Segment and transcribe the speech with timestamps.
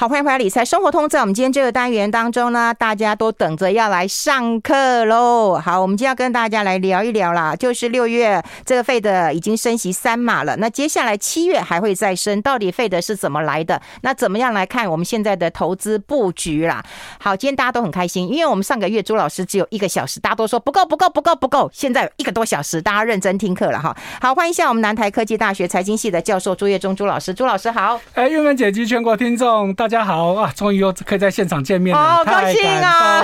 [0.00, 1.08] 好，欢迎回来理财生活通。
[1.08, 5.58] 在我们今天这个单元当中呢，大家都等着要来上课喽。
[5.58, 13.82] 好，我们今天要跟大家来聊一聊啦，就是六月这个费的已经升息三码了，那接下来七月还会再升，到底费的是怎么来的？
[14.02, 16.80] 那怎么样来看我们现在的投资布局啦？
[17.18, 23.96] 好，今天大家都很开心，因为我们上个月朱老师只有一个小时，大家都说不够不够不够不够，现在一个多小时，大家认真听课了哈。
[24.20, 28.00] 好，欢迎一下我们南台科技大学财经系的教授朱业忠朱老师，朱老师好。
[28.14, 29.87] 哎，韵芬姐及全国听众大。
[29.88, 30.52] 大家好啊！
[30.54, 33.22] 终于又可以在现场见面了，好高兴啊！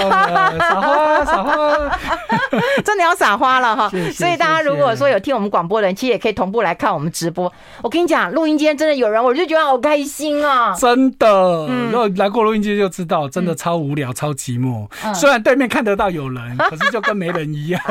[0.59, 1.99] 撒花，撒花，
[2.83, 3.91] 真的要撒花了哈！
[4.15, 7.53] 所以大家如果说有听我们广播的人，其实也可以同步来看我们直播。
[7.83, 10.75] 我跟你讲，录音间真的有人，我就觉得好开心啊！
[10.81, 14.89] 真的，如果来过录音间就知道，真的超无聊、超寂寞。
[15.15, 17.83] 虽然对面看得到有人， 可是就跟没人一样。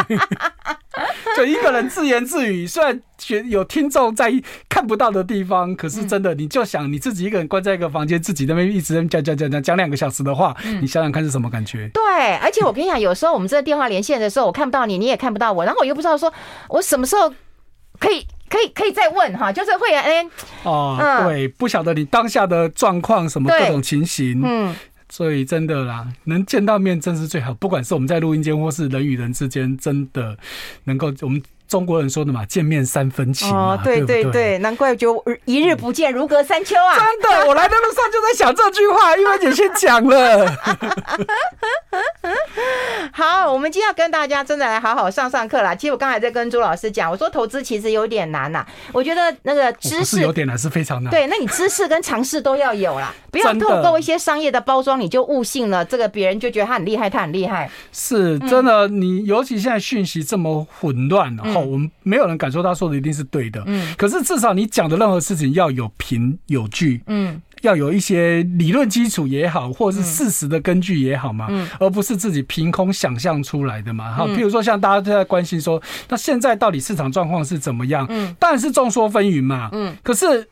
[1.35, 4.31] 就一个人自言自语，虽然觉有听众在
[4.69, 11.89] 看不到的地方，可是真的，你就想你自己一个人关在一个房间，自己在那边一直讲讲讲讲讲两个小时的话，你想想看是什么感觉？
[11.93, 16.31] 对，而且我跟你讲，有时候我们这个电话连线的时候，我看不到你，你也看不到我，然后我又不知道说
[16.69, 17.33] 我什么时候
[17.99, 20.23] 可以 可以可以再问哈，就是会哎
[20.61, 24.75] 哦，对，不晓得你当下的状况什么各种情形，嗯。
[25.13, 27.53] 所以真的啦，能见到面真是最好。
[27.53, 30.35] 不管是我们在录音间，或是人与人之间，真的
[30.85, 31.39] 能够我们。
[31.67, 36.95] 中国人说的嘛，见面三分情哦，对对对，对，难怪就一日不见如隔三秋啊！
[36.95, 40.51] 真的， 我来的路上就在想这句话，因为姐先讲了。
[43.11, 45.73] 好，我们今天要跟大家真的来好好上上课啦。
[45.73, 48.65] 其实我刚才在跟朱老师讲，我说投资其实有点难呐。
[48.91, 51.11] 我觉得那个知识有点难，是非常难。
[51.11, 57.69] 对，那你知识跟常识都要有啦， 不要透过一些商业的包装，你就误信了这个别人就觉得他很厉害，他很厉害。
[57.91, 61.61] 是真的，你尤其现在讯息这么混乱，然后。
[61.61, 78.05] 我们没有人敢说他说的一定是对的，嗯，可是至少你讲的任何事情要有凭有据，嗯，要有一些理论基础也好，或者是事实的根据也好嘛，嗯，而不是自己凭空想象出来的嘛，哈，譬如说像大家都在关心说，那现在到底市场状况是怎么样？
[78.09, 80.47] 嗯，当然是众说纷纭嘛，嗯，可是。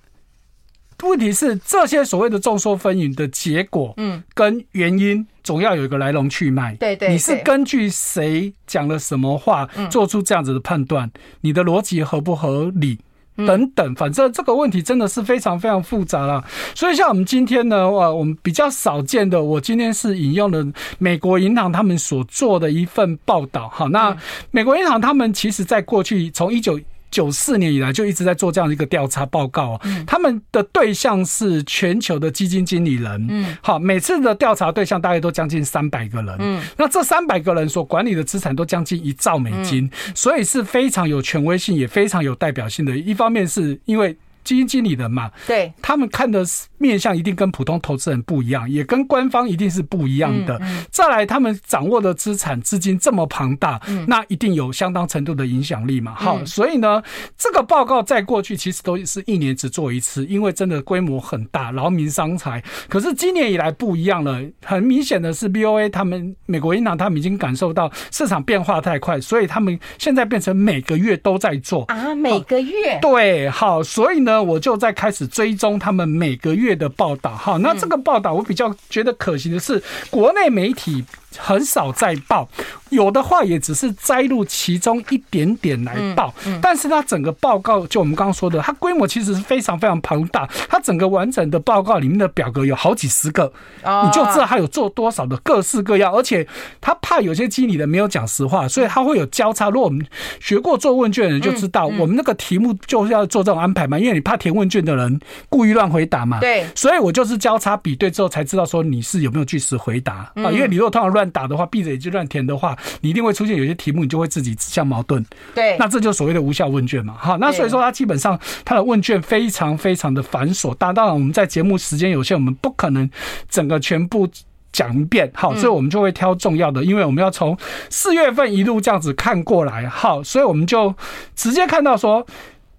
[1.10, 6.76] 问题是这些所谓的众说纷纭的结果，嗯，跟原因总要有一个来龙去脉。
[6.76, 11.12] 对对，你是根据谁讲了什么话做出这样子的判断？
[11.42, 13.00] 你的逻辑合不合理？
[13.38, 16.44] 等等，反正这个问题真的是非常非常复杂了。
[16.76, 20.64] 所以像我们今天呢，哇，我们比较少见的，我今天是引用了
[21.00, 23.70] 美国银行他们所做的一份报道。
[23.70, 24.16] 好，那
[24.52, 26.80] 美国银行他们其实在过去从一九
[27.12, 42.98] 九四年以来就一直在做这样的一个调查报告，他们的对象是全球的基金经理人，嗯，好，每次的调查对象大概都将近三百个人，嗯，那这三百个人所管理的资产都将近一兆美金，所以是非常有权威性，也非常有代表性的。
[42.98, 46.44] 一方面是因为基金经理人嘛，对，他们看的
[46.78, 50.60] 面向一定跟普通投资人不一样，也跟官方一定是不一样的。
[50.90, 56.16] 再来，他们掌握的资产资金这么庞大，那一定有相当程度的影响力嘛。
[56.16, 57.02] 好，所以呢，
[57.38, 62.64] 这个报告在过去其实都是一年只做一次，因为真的规模很大，劳民伤财。
[62.90, 74.31] 可是今年以来不一样了，很明显的是，BOA 他们美国银行他们已经感受到市场变化太快，所以他们现在变成每个月都在做啊，每个月对，好，所以呢。
[74.32, 77.36] 那我就在开始追踪他们每个月的报道。
[77.36, 81.04] 哈，那这个报道我比较觉得可行的是，国内媒体
[81.38, 82.48] 很少再报，
[82.90, 86.34] 有的话也只是摘录其中一点点来报。
[86.62, 90.48] 但是它整个报告，就我们刚刚说的，它规模其实是非常非常庞大。
[90.70, 93.52] 它整个完整的报告里面的表格有好几十个，
[93.84, 96.14] 你就知道它有做多少的各式各样。
[96.14, 96.46] 而且
[96.82, 99.70] 他怕有些经理的没有讲实话，所以他会有交叉。
[99.70, 100.06] 如果我们
[100.42, 106.40] 学过做问卷的人就知道，我们那个题目就是要做这种安排嘛，因为你怕填问卷的人故意乱回答嘛。
[106.42, 110.52] 对，所以我就是交叉比对之后才知道说你是有没有据实回答啊。
[110.52, 111.21] 因为你如果通常乱。
[111.22, 115.24] 乱打的话，闭着眼睛乱填的话，你一定会出现有些题目，你就会自己自相矛盾。
[115.54, 117.16] 对，那这就是所谓的无效问卷嘛。
[117.18, 120.74] 好，那所以说它基本上它的问卷非常非常的繁琐。
[120.76, 123.08] 当当然我们在节目时间有限，我们不可能
[123.48, 124.28] 整个全部
[124.72, 125.32] 讲一遍。
[125.36, 127.56] 好，所以我们就会挑重要的，因为我们要从
[127.90, 129.88] 四月份一路这样子看过来。
[129.88, 130.96] 好，所以我们就
[131.36, 132.26] 直接看到说，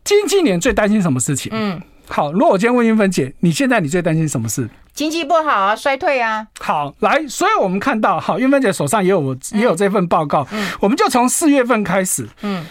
[0.03, 1.53] 经济年最担心什么事情？
[1.55, 1.81] 嗯，
[2.13, 4.69] 好，如果我今天问英芬姐，你现在你最担心什么事？
[4.93, 6.47] 经济不好啊，衰退啊。
[6.61, 12.63] 好，来，所以我们看到，好，英芬姐手上也有也有这份报告，嗯，我们就从四月份开始，嗯，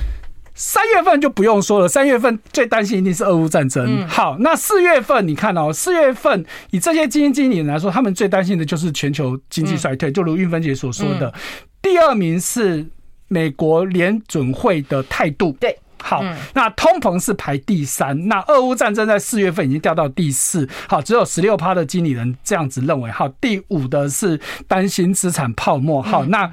[0.53, 4.07] 三月份就不用说了，三月份最担心一定是俄乌战争。
[4.07, 11.33] 好，那四月份你看哦，四月份以这些基金经理人来说，他们最担心的就是全球经济衰退，就如英芬姐所说的，
[11.81, 12.85] 第二名是
[13.27, 15.75] 美国联准会的态度，对。
[16.01, 18.27] 好，那通膨是排第三。
[18.27, 20.67] 那俄乌战争在四月份已经掉到第四。
[20.87, 23.11] 好，只有十六趴的经理人这样子认为。
[23.11, 26.01] 好，第五的是担心资产泡沫。
[26.01, 26.51] 好，那。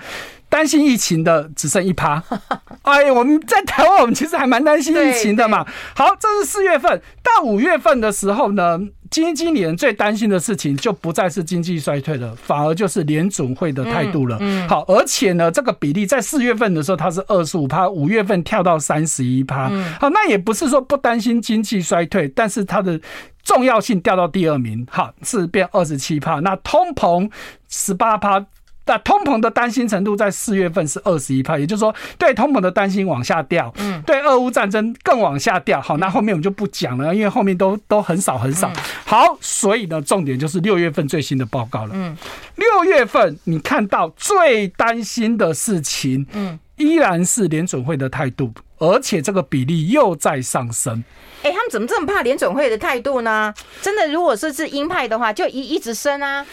[0.50, 2.22] 担心疫情的只剩一趴，
[2.80, 5.62] 哎，我们在台湾，我们其实还蛮担心疫情的嘛。
[5.94, 14.38] 好，这是四月份，到五月份的时候呢，基金经理人最担心的事情就不再是经济衰退了，反而就是联准会的态度了。
[14.68, 19.68] 好，而且呢，这个比例在四月份的时候它是二十五趴，五月份跳到三十一趴。
[20.00, 23.00] 好，那也不是说不担心经济衰退，但是它的
[23.42, 26.40] 重要性掉到第二名，好，是变二十七趴。
[26.40, 27.30] 那通膨
[27.68, 28.46] 十八趴。
[28.88, 35.78] 那通膨的担心程度在四月份是二十一派，也就是说，对通膨的担心往下掉，嗯，对俄乌战争更往下掉。
[35.78, 38.72] 好，那后面我们就不讲了，因为后面都都很少很少。
[39.04, 41.90] 好，所以呢，重点就是六月份最新的报告了。
[41.92, 42.16] 嗯，
[42.56, 51.04] 六月份你看到最担心的事情，嗯，依然是联准会的态度，而且这个比例又在上升。
[51.42, 53.52] 哎，他们怎么这么怕联准会的态度呢？
[53.82, 56.46] 真的，如果说是鹰派的话，就一一直升啊。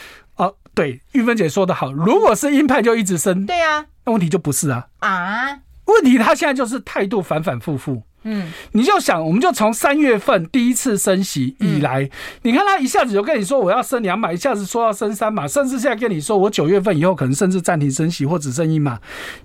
[0.76, 4.88] 对，玉芬姐说的好，如果是鹰派就一直升，对啊，那问题就不是啊。
[5.00, 8.04] 啊，问题他现在就是态度反反复复。
[8.26, 12.10] 嗯，你就想，我们就从三月份第一次升息以来，嗯、
[12.42, 19.00] 你看他一下子就跟你说我要升两码，一下子说要升三码，甚至现在跟你说我九月份以后可能甚至暂停升息或只升一码，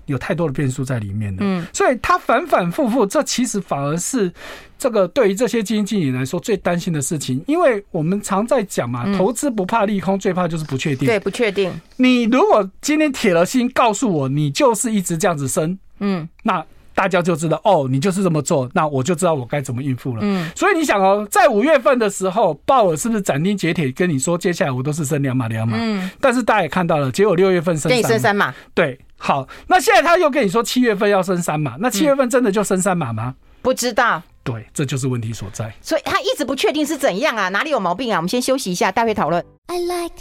[0.07, 1.37] 有太多的变数在里面了。
[1.41, 4.33] 嗯，所以他反反复复，这其实反而是
[4.79, 11.07] 这个对于这些基金经理来说最担心的事情，因为我们常在讲嘛，投资不怕利空，最怕就是不确定。
[11.07, 11.71] 对，不确定。
[11.97, 16.65] 你如果今天铁了心告诉我，你就是一直这样子升，嗯，那。
[16.93, 20.19] 大家就知道哦，你就是这么做，那我就知道我该怎么应付了。
[20.21, 25.77] 嗯，所以你想哦，在五月份的时候，鲍尔是不是斩钉截铁跟你说，接下来我都是升两码两码？
[25.79, 28.53] 嗯，但是大家也看到了，结果六月份升三，升三码。
[28.73, 33.35] 对，好，那现在他又跟你说七月份要升三码，那七月份真的就升三码吗？
[33.61, 34.21] 不知道。
[34.43, 35.71] 对，这就是问题所在。
[35.81, 38.17] 所以他一直不确定是怎样啊，哪里有毛病啊？
[38.17, 39.43] 我们先休息一下，待会讨论。
[39.67, 40.15] I like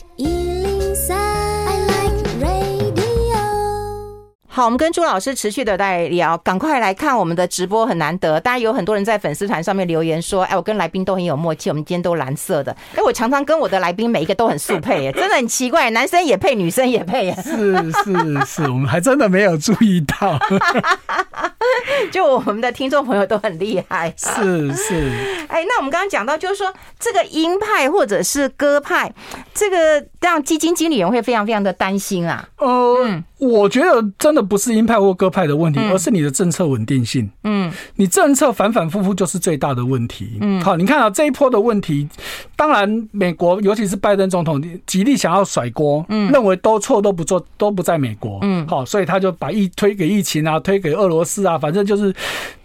[4.52, 8.41] 好，我们跟朱老师持续的在聊，赶快来看我们的直播，很难得。
[8.41, 12.76] 大家有很多人在粉丝团上面留言说：“哎，我跟来宾都很有默契，我们今天都蓝色的。
[12.97, 17.32] ”哎，我常常跟我的来宾每一个都很速配，耶，真的很奇怪，男生也配，女生也配。
[17.37, 20.37] 是是是，我们还真的没有注意到。
[22.12, 24.12] 就我们的听众朋友都很厉害。
[24.17, 24.94] 是是。
[25.49, 29.12] 哎，那我们刚刚讲到，就是说这个鹰派或者是鸽派，
[29.55, 32.49] 这个让基金经理人会非常非常的担心啊。
[32.58, 34.41] 哦、嗯，我觉得真的。
[34.50, 37.31] 不是鹰派或鸽派的问题，而是你的政策稳定性。
[37.44, 40.38] 嗯，你政策反反复复就是最大的问题。
[40.41, 42.08] 嗯，好，你看啊，这一波的问题，
[42.56, 48.41] 当然美国尤其是拜登总统极力想要甩锅，嗯，认为都错都不做都不在美国。
[48.43, 52.14] 嗯，好，所以他就把疫推给疫情啊，推给俄罗斯啊，反正就是。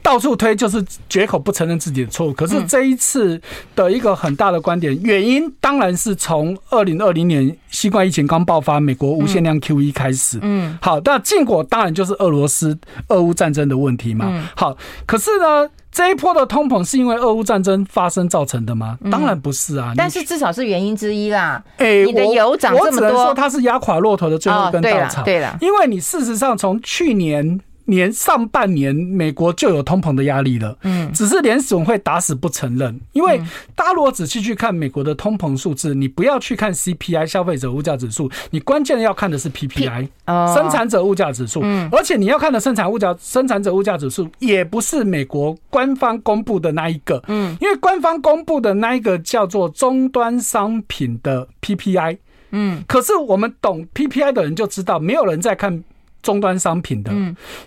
[0.06, 3.42] 到处推就是绝口不承认自己的错误，可是这一次
[3.76, 10.38] 的一个很大的观点原因，当然是从二零二零年新冠疫情刚爆发，美国无限量 QE 开始。
[10.44, 12.78] 嗯，好，那禁果当然就是俄罗斯
[13.08, 14.48] 俄乌战争的问题嘛。
[14.56, 14.78] 好，
[15.08, 19.00] 可是呢，这一波的通膨是因为俄乌战争发生造成的吗？
[19.10, 21.64] 当然不是啊，但是至少是原因之一啦。
[21.78, 25.24] 哎，你的油涨这么多，我只能说它是压垮骆驼的最后一根稻草。
[25.24, 27.60] 对了，因为你事实上从去年。
[27.86, 30.78] 年上半年，美国就有通膨的压力了。
[30.82, 33.00] 嗯，只是联准会打死不承认。
[33.14, 33.40] 因为
[33.76, 40.08] 大家如果仔细去看美国的通膨数字，你不要去看 CPI 消费者物价指数，你关键要看的是 PPI
[40.54, 41.62] 生产者物价指数。
[41.64, 47.24] 嗯，而且你要看的生产物价生产者物价指数也不是美国官方公布的那一个。
[47.28, 52.18] 嗯，因为官方公布的那一个叫做终端商品的 PPI。
[52.52, 55.84] 嗯，可是我们懂 PPI 的人就知道，没有人在看。
[56.26, 57.12] 终端商品的，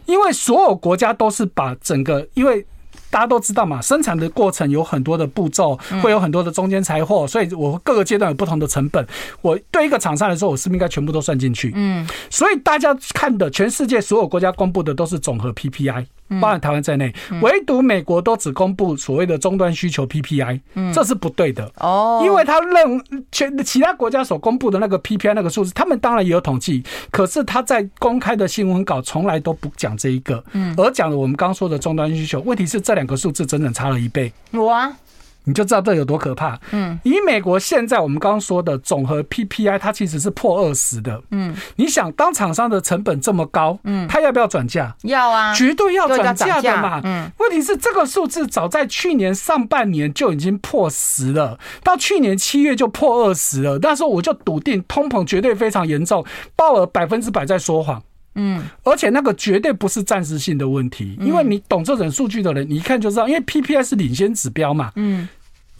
[0.04, 2.66] 因为所有国家都是把整个，因为
[3.10, 9.06] 大家都知道嘛，生产的过程有很多的步骤，会有很多的中间财货，所以我各个阶段有不同的成本。
[9.40, 11.72] 我对一个厂商来说，我是不是应该全部都算进去？
[11.74, 16.06] 嗯，所以大家看的，全世界所有国家公布的都是总和 PPI。
[16.42, 17.10] 包含台湾在内，
[17.40, 20.60] 唯独美国都只公布所谓的终端需求 PPI，
[20.92, 22.20] 这是不对的哦。
[22.22, 32.40] 因为他认全其他国家所公布的那个 PPI 那个数字，他们当然也有统计，可是他在公开的新闻稿从来都不讲这一个，嗯而讲了我们刚刚说的终端需求。
[32.40, 34.32] 问题是这两个数字整整差了一倍。
[34.52, 34.92] 哇！
[35.44, 36.60] 你就知道这有多可怕。
[36.72, 41.22] 嗯，以美国现在我们刚刚说的总和 PPI，它其实是破二十的。
[41.30, 44.94] 嗯，你想当厂商的成本这么高，嗯，他要不要转嫁？
[45.04, 47.00] 要啊，绝对要转嫁的嘛。
[47.02, 53.78] 嗯，问题是这个数字早在去年上半年就已经破十了，到去年七月就破二十了。
[53.80, 56.22] 那时候我就笃定通膨绝对非常严重，
[56.54, 58.02] 鲍尔百分之百在说谎。
[58.38, 65.28] 嗯，而且那个绝对不是暂时性的问题，因为你懂这种数据的人，你一看就知道，因为 PPI 是领先指标嘛，嗯。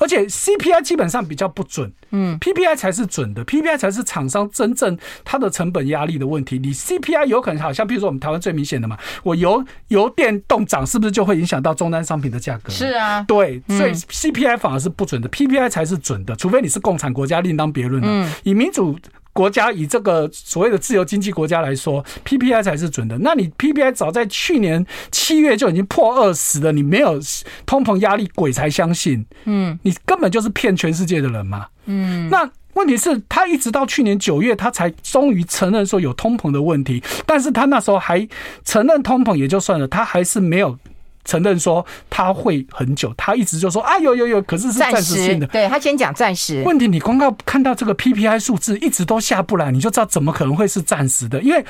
[0.00, 6.56] 而且 CPI 基本上比较不准，嗯，PPI 才是准的，PPI 才是厂商真正它的成本压力的问题。
[6.56, 12.70] 你 CPI 有可能好像，比如说我们台湾最明显的嘛，我油油电动涨，是不是就会影响到终端商品的价格？
[12.70, 18.32] 是啊，对，所以 CPI 反而是不准的，PPI 才是准的，除非你是共产国家，另当别论了。
[18.44, 18.96] 以民主。
[19.38, 23.16] 国家以这个所谓的自由经济国家来说，PPI 才是准的。
[23.18, 27.20] 那你 PPI 早在去年七月就已经破二十了，你没有
[27.64, 29.24] 通膨压力，鬼才相信。
[29.44, 31.68] 嗯，你根本就是骗全世界的人嘛。
[31.86, 38.26] 嗯，那问题是，他一直到去年九月，他才终于承认说有通膨的问题，但是他那时候还
[38.64, 40.76] 承认通膨也就算了，他还是没有。
[41.24, 45.46] 承认说他会很久，他一直就说啊有有有，可是是暂时性的。
[45.48, 46.62] 对，他先讲暂时。
[46.64, 51.40] 问题你光靠看到这个 PPI 数字一直都下不来，你就知道怎么可能会是暂时的。
[51.42, 51.64] 因为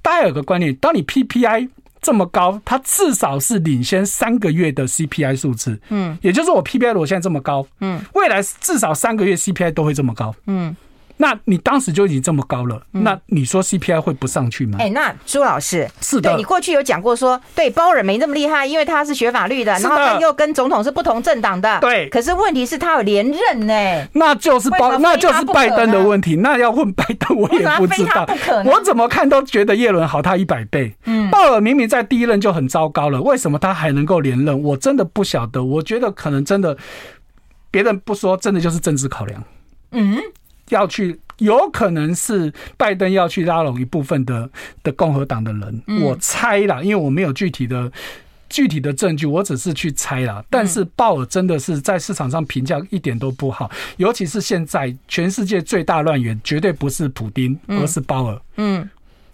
[0.00, 1.68] 大家有个观念，当你 PPI
[2.00, 5.80] 这么高，它至少是领先三个月的 CPI 数字。
[5.88, 10.34] 嗯，也就是我 PPI 如果现在这么高，嗯，未来至少三个月 CPI 都会这么高。
[10.46, 10.74] 嗯。
[11.16, 14.78] 那你当时就已经这么高了，那你说 CPI 会不上去吗？
[14.80, 22.08] 哎、欸，那朱老师是的，对，你过去有讲过说，对，包尔没那么厉害，因为他是学法律的，然后他又跟总统是不同政党的，对。
[22.08, 26.36] 可是问题是，他有连任呢，那就是包，那就是拜登的问题。
[26.36, 28.26] 那要问拜登，我也不知道，
[28.64, 30.94] 我怎么看都觉得叶伦好他一百倍。
[31.04, 34.60] 嗯，鲍尔明明在第一任就很糟糕了，为什么他还能够连任？
[34.62, 35.62] 我真的不晓得。
[35.62, 36.76] 我觉得可能真的，
[37.70, 39.42] 别人不说，真的就是政治考量。
[39.92, 40.18] 嗯。
[40.70, 44.48] 要去，有可能是拜登要去拉拢一部分的
[44.82, 47.90] 的共和党的人，我猜啦，因为我没有具体的
[48.48, 50.44] 具体的证据，我只是去猜啦。
[50.48, 58.40] 但是鲍尔真的是在市场上评价一点都不好，尤其是现在全世界最大乱源绝对不是普丁，而是鲍尔。
[58.56, 58.88] 嗯。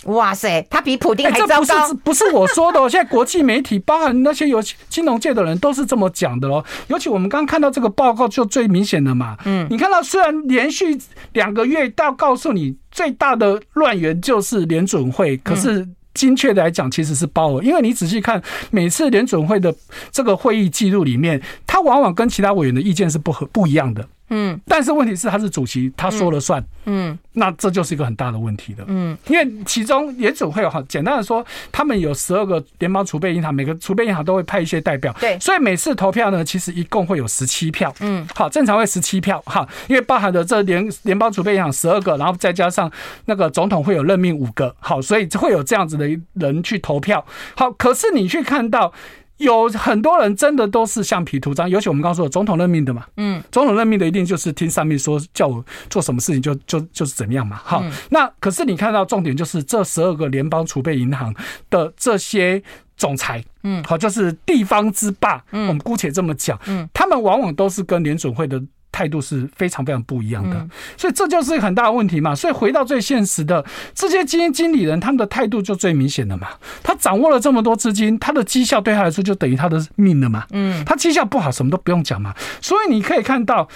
[0.04, 1.64] 哇塞，他比普丁还糟糕。
[1.64, 6.64] 这不是不是我说的，现在国际媒体，包含那些有金融界的人，都是这么讲的哦。
[6.88, 9.36] 尤其我们刚刚看到这个报告，就最明显的嘛。
[9.44, 10.98] 嗯，你看到虽然连续
[11.34, 17.62] 两个月到告诉你最大的乱源就是联准会，可是精确的来讲，其实是鲍尔。
[17.62, 19.74] 因为你仔细看每次联准会的
[20.10, 24.08] 这个会议记录里面，他往往跟其他委员的意见是不合不一样的。
[24.30, 26.64] 嗯，但是问题是他是主席，他说了算。
[26.86, 28.82] 嗯，那这就是一个很大的问题的。
[28.86, 35.14] 嗯，因为其中也总会有哈，简单的说，他们有十二个联邦储备银行，每个储备银行都会派一些代表。
[35.20, 37.94] 对，所以每次投票呢，其实一共会有十七票。
[38.00, 42.90] 嗯，好，正常会十七票哈，因为包含的这联联邦储备银行十二个，然后再加上
[43.26, 47.24] 那个总统会有任命五个，好，所以会有这样子的人去投票。
[47.56, 48.92] 好，可是你去看到。
[49.40, 61.34] 有很多人真的都是橡皮图章，尤其我们刚刚说的总统任命的嘛，嗯，总统任命的一定就是听上面说叫我做什么事情就就就是怎么样嘛，好，那可是你看到重点就是这十二个联邦储备银行
[61.70, 62.62] 的这些
[62.96, 68.62] 总裁，嗯，好，就是地方之霸，嗯，我们姑且这么讲，嗯，他们往往都是跟联准会的。
[68.92, 70.66] 态度是非常非常不一样的，
[70.96, 72.34] 所以这就是很大的问题嘛。
[72.34, 76.48] 所以回到最现实的，这些基金经理人他们的态度就最明显的嘛。
[76.82, 80.46] 他掌握了这么多资金，他的绩效对他来说就等于他的命了嘛。
[80.50, 82.34] 嗯，他绩效不好，什么都不用讲嘛。
[82.60, 83.68] 所以你可以看到。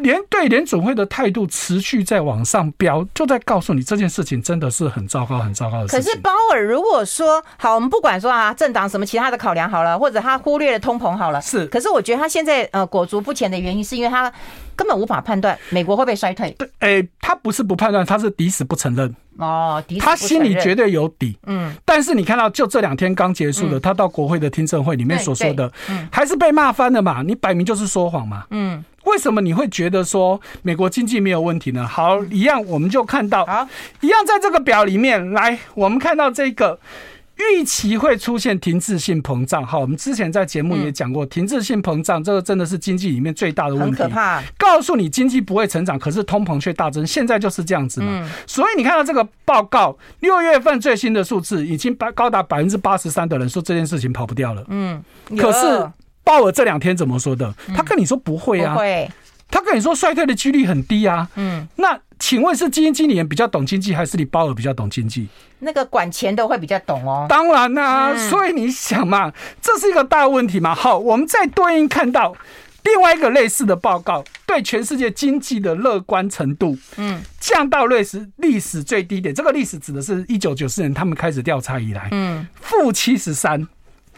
[0.00, 6.00] 联对联准会的态度持续在往上飙，就在告诉你这件事情真的是很糟糕、很糟糕的事情。
[6.00, 11.66] 可是鲍尔如果说好，我们不管说啊，政党什么其他的考量好了，或者他忽略了通膨好了，是。
[11.66, 14.32] 可是我觉得他现在呃裹足不前的原因，是因为他
[14.74, 16.50] 根本无法判断美国会不会衰退。
[16.58, 19.14] 对，哎、欸，他不是不判断，他是抵死不承认。
[19.38, 21.38] 哦，他心里绝对有底。
[21.46, 27.22] 嗯，但是你看到就这两天刚结束的，他到国会的听证会里面所说的，嗯，还是被骂翻了嘛？
[27.22, 28.44] 你摆明就是说谎嘛。
[28.50, 28.84] 嗯。
[29.04, 31.86] 为什么你会觉得说美国经济没有问题呢？
[31.86, 33.68] 好，一样我们就看到，啊，
[34.00, 36.78] 一样在这个表里面来，我们看到这个
[37.36, 39.66] 预期会出现停滞性膨胀。
[39.66, 44.42] 好，我们之前在节目也讲过，停滞性膨胀这个真的是经济里面最大的问题，很可怕。
[44.58, 48.30] 告诉你经济不会成长，可是通膨却大增，现在就是这样子嘛。
[48.46, 54.62] 所以你看到这个报告，六月份最新的数字已经高达百分之八十三的人说这件事情跑不掉了。
[54.68, 55.02] 嗯，
[55.38, 55.90] 可是。
[56.24, 57.54] 鲍尔这两天怎么说的？
[57.76, 59.10] 他跟你说不会啊，会。
[59.50, 61.28] 他跟你说衰退的几率很低啊。
[61.34, 65.26] 嗯，那请问是基金经理人比较懂经济，还是你鲍尔比较懂经济？
[65.58, 67.26] 那个管钱的会比较懂哦。
[67.28, 70.72] 当然啦，所以你想嘛，这是一个大问题嘛。
[70.72, 72.36] 好，我们再对应看到
[72.84, 79.34] 另外一个类似的报告，对全世界经济的乐观程度，嗯，降到历史历史最低点。
[79.34, 83.66] 这个历史指的是一九九四年他们开始调查以来，嗯，负七十三。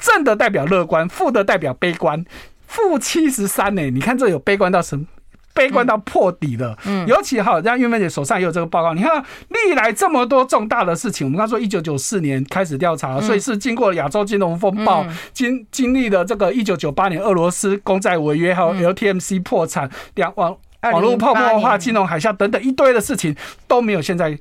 [0.02, 2.22] 正的代表乐观，负的代表悲观，
[2.66, 3.88] 负七十三呢？
[3.90, 5.06] 你看这有悲观到什么？
[5.54, 6.74] 悲观到破底了。
[6.86, 8.94] 嗯，尤其哈，像玉芬姐手上也有这个报告。
[8.94, 20.56] 你看，历来这么多重大的事情，我们刚说一九九四年开始调查，所以是经过亚洲金融风暴，经经历了这个一九九八年俄罗斯公债违约，还有 LTMC 破产，两网
[20.90, 23.36] 网络泡沫化、金融海啸等等一堆的事情
[23.68, 24.38] 都没有现在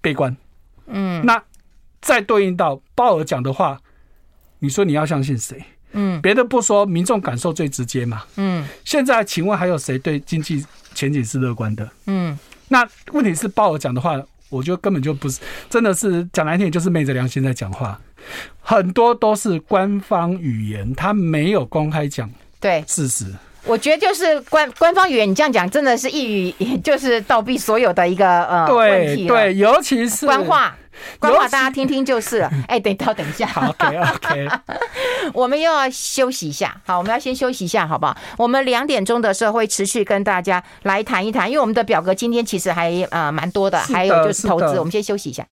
[0.00, 0.36] 悲观。
[0.88, 1.40] 嗯，那
[2.00, 3.78] 再对应到鲍尔讲的话，
[4.60, 5.62] 你说你要相信谁？
[5.92, 8.22] 嗯，别的不说，民众感受最直接嘛。
[8.36, 10.64] 嗯，现在请问还有谁对经济
[10.94, 11.88] 前景是乐观的？
[12.06, 12.38] 嗯，
[12.68, 14.16] 那问题是鲍尔讲的话，
[14.50, 18.00] 我觉得根本就不是，真的是讲难听点，就是昧着良心在讲话，
[18.60, 23.26] 很多都是官方语言，他没有公开讲对事实。
[23.64, 29.26] 我觉得就是官官方语言，你这样讲真的是一语 就是倒逼所有的一个呃问题。
[29.26, 30.76] 对，尤其是官话。
[31.18, 32.50] 官话大家听听就是了。
[32.68, 34.48] 哎，等到等一下，OK OK，
[35.34, 36.80] 我们又要休息一下。
[36.86, 38.16] 好，我们要先休息一下，好不好？
[38.36, 44.78] 我们两点钟的时候会持续跟大家来谈一谈，因为我们的表格今天其实还呃蛮多的，还有就是投资。
[44.78, 45.46] 我们先休息一下。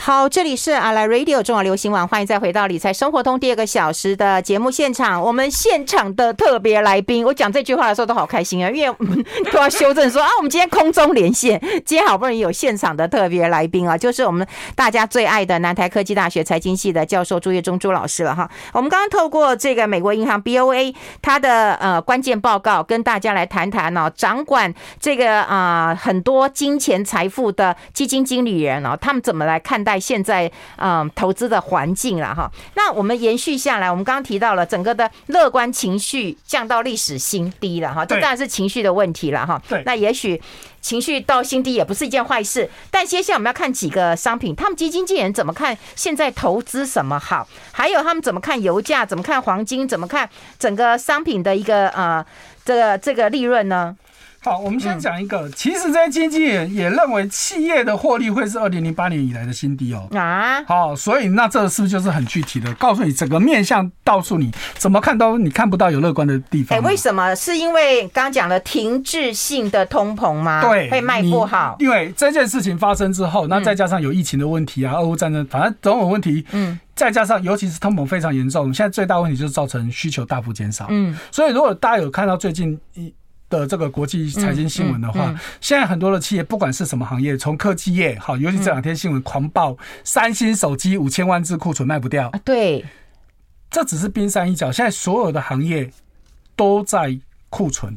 [0.00, 5.20] 好，这里是阿来 Radio 中广流行网，欢迎再回到理财生活通第二个小时的节目现场。
[5.20, 8.96] 我们现场的特别来宾，我讲这句话的时候都好开心啊，因为
[9.50, 18.48] 都要修正说啊，我们今天空中连线，今天好不容易有现场的特别来宾啊，就是我们大家最爱的南台科技大学财经系的教授朱业忠朱老师了哈。
[18.72, 39.58] 我们刚刚透过这个美国银行 BOA 它的呃关键报告，跟大家来谈谈哦，掌管这个啊、很多金钱财富的基金经理人哦，他们怎么来看待现在嗯投资的环境了哈，那我们延续下来，我们刚刚提到了整个的乐观情绪降到历史新低了哈，这当然是情绪的问题了哈。
[39.66, 40.38] 对，那也许
[40.82, 50.28] 情绪到新低也不是一件坏事，但接下来我们要看几个商品，他们基金经理人怎么看现在投资什么好，还有他们怎么看油价，怎么看黄金，怎么看
[50.58, 52.22] 整个商品的一个呃
[52.62, 53.96] 这个这个利润呢？
[54.48, 55.46] 好，我们先讲一个。
[55.50, 60.08] 其实这些经纪人也认为企业的获利会是二零零八年以来的新低哦。
[60.16, 66.78] 啊，好，所以那这是不是就是很具体的告诉你整个面向，告诉你怎么看都你看不到有乐观的地方？
[66.78, 67.34] 哎，为什么？
[67.34, 70.62] 是因为刚刚讲了停滞性的通膨吗？
[70.62, 71.76] 对，会卖不好。
[71.78, 76.42] 因为这件事情发生之后，那再加上有疫情的问题啊，俄乌战争，反正总有问题。
[76.52, 80.86] 嗯，再加上尤其是通膨非常严重，现在最大问题就是造成需求大幅减少。
[80.88, 83.12] 嗯，所以如果大家有看到最近一。
[83.50, 92.30] 的这个国际财经新闻的话，现在很多的企业不管是什么行业，从科技业好，尤其这两天新闻狂爆，三星手机五千万只库存卖不掉。
[92.44, 92.84] 对，
[93.70, 95.90] 这只是冰山一角，现在所有的行业
[96.54, 97.96] 都在库存，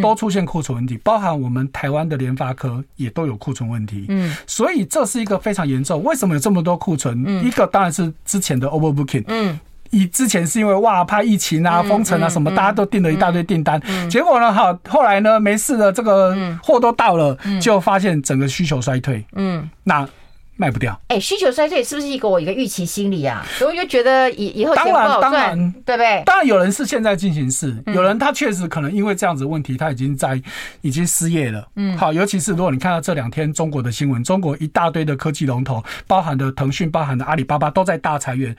[0.00, 4.06] 都出现库存问题，包含我们台湾的联发科也都有库存问题。
[4.08, 6.02] 嗯，所以这是一个非常严重。
[6.02, 7.44] 为什么有这么多库存？
[7.44, 9.24] 一个当然是之前的 overbooking。
[9.28, 9.60] 嗯。
[9.90, 20.08] 以之前是因为哇，怕疫情啊、封城啊什么，大家都订了一大堆订单，结果呢，哈，后来呢，没事了，这个货都到了，就发现整个需求衰退，嗯，那
[20.56, 20.92] 卖不掉。
[21.06, 23.46] 哎、欸，需求衰退是不是一个我一个预期心理啊？
[23.56, 26.20] 所以我就觉得以以后当然，当然，对不对？
[26.26, 30.40] 当然有人是现在进行式，有人他确实可能因为这样子问题，他已经在
[30.80, 31.64] 已经失业了。
[31.76, 38.56] 嗯，好，尤其是如果你看到这两天中国的新闻，中国一大堆的科技龙头，包含的腾讯、包含的阿里巴巴，都在大裁员。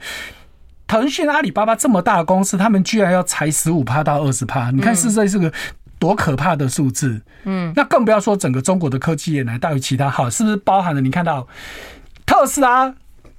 [0.90, 5.52] 腾讯、阿里巴巴这么大的公司，他们居然要裁十五趴到二十趴，你看是这是个
[6.00, 7.20] 多可怕的数字。
[7.44, 11.00] 嗯，那更不要说整个中国的科技业来大于其他，好，是不是包含了？
[11.00, 11.46] 你看到
[12.26, 12.92] 特斯拉，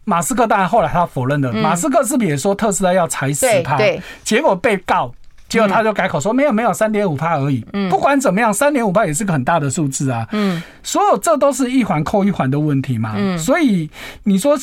[0.06, 3.76] 马斯克当然后来他否认了，马斯克是不是也说特斯拉要裁十趴？
[3.76, 5.14] 对，结果被告，
[5.50, 7.66] 结果他就改口说没有没有三点五趴而已。
[7.74, 10.26] 嗯，不管怎么样，三点五趴也是个很大的数字啊。
[10.32, 13.16] 嗯，所有这都是一环扣一环的问题嘛。
[13.18, 13.92] 嗯，所以
[14.24, 14.58] 你说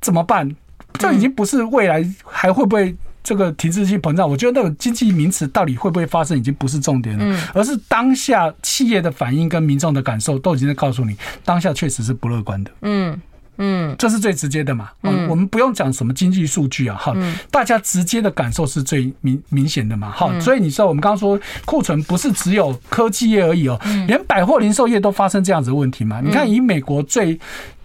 [0.00, 0.56] 怎么办？
[0.98, 12.70] 这已经不是未来还会不会这个停滞性膨胀，我觉得那个经济名词到底会不会发生，已经不是重点了，而是当下企业的反应跟民众的感受都已经在告诉你，当下确实是不乐观的。
[12.82, 13.20] 嗯
[13.56, 14.90] 嗯，这是最直接的嘛。
[15.02, 17.14] 嗯，我们不用讲什么经济数据啊，哈，
[17.50, 20.10] 大家直接的感受是最明明显的嘛。
[20.10, 26.20] 哈，所以你知道我们刚刚说库存不是只有科技业而已哦，连百货零售业都发生这样子的问题嘛。
[26.20, 27.38] 你看，以美国最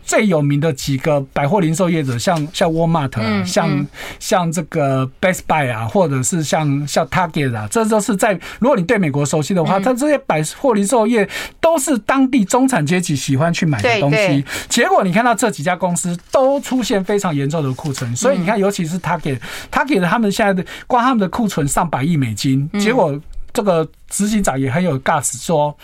[0.10, 11.30] 最有名的几个百货零售业者，像像 Walmart 啊，像像这个 Best Buy 啊，或者是像像 Target 啊，这都是在如果你对美国熟悉的话，它这些百货零售业
[11.62, 14.44] 都是当地中产阶级喜欢去买的东西。
[14.68, 23.16] 结果你看到这几家公司都出现非常严重的库存，所以你看，尤其是 Target，Target 他们现在的光他们的库存上百亿美金，结果
[23.54, 25.76] 这个执行长也很有 guts 说。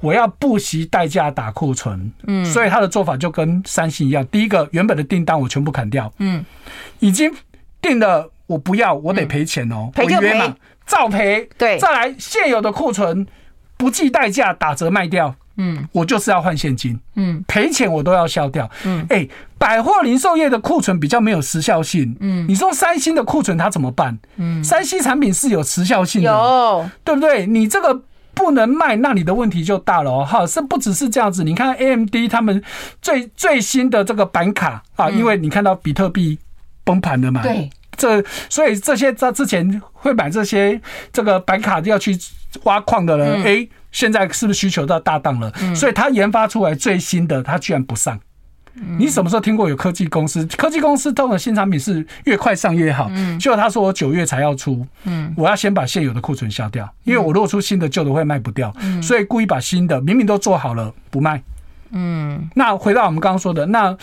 [0.00, 4.26] 我要不惜代价打库存，嗯，所以他的做法就跟三星一样。
[4.32, 6.44] 第一个，原本的订单我全部砍掉，嗯，
[6.98, 7.32] 已经
[7.80, 10.54] 订了我不要，我得赔钱哦，赔就赔，
[10.84, 11.48] 照赔。
[11.56, 13.24] 对，再来现有的库存
[13.76, 15.36] 不计代价打折卖掉。
[15.62, 16.98] 嗯，我就是要换现金。
[17.14, 18.68] 嗯，赔钱我都要消掉。
[18.84, 22.16] 嗯，哎，百货零售业的库存比较没有时效性。
[22.18, 24.18] 嗯，你说三星的库存它怎么办？
[24.36, 27.46] 嗯，三星产品是有时效性的，有，对不对？
[27.46, 28.02] 你这个
[28.34, 30.24] 不能卖，那你的问题就大了哦。
[30.24, 31.44] 哈，是不只是这样子。
[31.44, 32.62] 你看 AMD 他们
[33.00, 36.38] 最最新的这个板卡啊，因为你看到比特币
[36.82, 37.42] 崩盘了嘛。
[37.42, 40.80] 对，这所以这些在之前会买这些
[41.12, 42.18] 这个板卡要去
[42.64, 43.68] 挖矿的人，哎。
[43.92, 45.52] 现在是不是需求到大当了？
[45.74, 48.18] 所以他研发出来最新的，他居然不上。
[48.96, 50.46] 你什么时候听过有科技公司？
[50.56, 53.10] 科技公司通常新产品是越快上越好。
[53.38, 61.42] 结果他说我九月才要出，嗯我要先把现有的库存消掉，因为我如果出新的，旧的会卖不掉，所以故意把新的明明都做好了不卖。
[61.90, 63.94] 嗯，那回到我们刚刚说的，那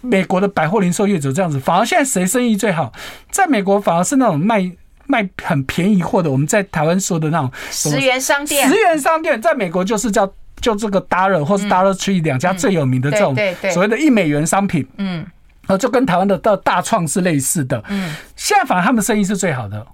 [0.00, 2.92] 美国的百货零售业者这样子，反而现在谁生意最好？
[3.30, 4.72] 在美国反而是那种卖。
[5.08, 10.28] 卖很便宜货的，我们在台湾说的那种十元商店，十元商店在美国就是叫
[10.60, 13.36] 就这个 Dollar 或是 Dollar Tree 两家最有名的这种
[13.72, 15.24] 所谓的一美元商品，嗯，
[15.78, 19.86] 就跟台湾的大大创是类似的，嗯，现在反而他们生意是最好的，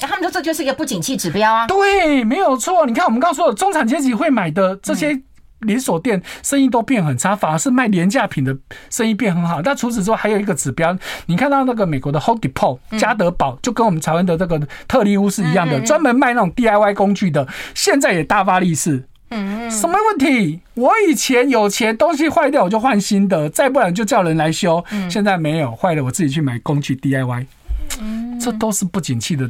[0.00, 5.20] 那他们说这就是一个不景气指标啊，对，没有错，你看我们刚刚说的中产阶级会买的这些。
[5.60, 8.56] 连锁店生意都变很差，反而是卖廉价品的
[8.88, 9.60] 生意变很好。
[9.62, 10.96] 但除此之外，还有一个指标，
[11.26, 19.04] 你看到那个美国的 Home Depot 家德宝，就跟我们台湾的这个特力屋是一样的，专门卖那种 DIY 工具的，现在也大发利市。
[19.32, 20.60] 嗯，什么问题？
[20.74, 24.84] 我以前有钱，东西坏掉我就换新的，再不然就叫人来修。
[25.08, 27.46] 现在没有坏了，我自己去买工具 DIY。
[28.40, 29.48] 这都是不景气的。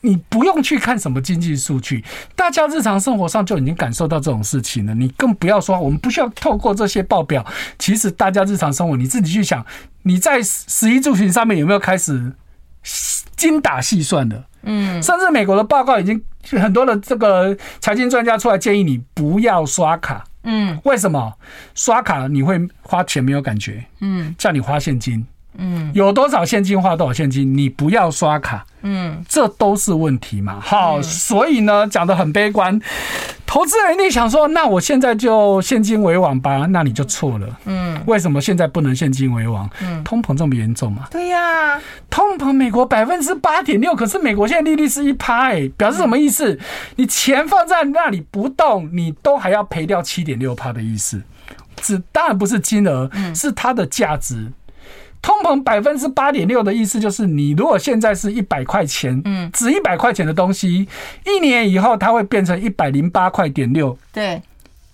[0.00, 2.04] 你不用去看什么经济数据，
[2.36, 4.94] 大家日常生活上就已经感受到这种事情了。
[4.94, 7.44] 你更不要说，我们不需要透过这些报表。
[7.78, 9.64] 其实大家日常生活，你自己去想，
[10.02, 12.32] 你在十一住行上面有没有开始
[13.36, 14.44] 精打细算的？
[14.62, 20.24] 嗯，甚至美国的报告已经很多的这个财经专家出来建议你不要刷卡。
[20.44, 21.34] 嗯，为什么？
[21.74, 23.84] 刷卡你会花钱没有感觉？
[24.00, 25.26] 嗯，叫你花现金。
[25.58, 30.58] 嗯，有多少现金花多少现金，你不要刷卡，嗯，这都是问题嘛。
[30.60, 32.80] 好，所以呢，讲的很悲观，
[33.44, 36.66] 投资人一定想说，那我现在就现金为王吧？
[36.70, 37.58] 那你就错了。
[37.64, 39.68] 嗯，为什么现在不能现金为王？
[39.82, 41.08] 嗯，通膨这么严重嘛？
[41.10, 46.56] 对呀，通膨美国百分之八点六，可是美国现在利率是一趴，哎，表示什么意思？
[46.94, 51.20] 你钱放在那里不动，你都还要赔掉七点六趴的意思。
[51.80, 54.52] 只当然不是金额，是它的价值。
[55.20, 60.88] 通膨百分之八点六的意思就是，你如果现在是一百块钱，嗯，值一百块钱的东西，
[61.26, 63.96] 一年以后它会变成一百零八块点六。
[64.12, 64.40] 对。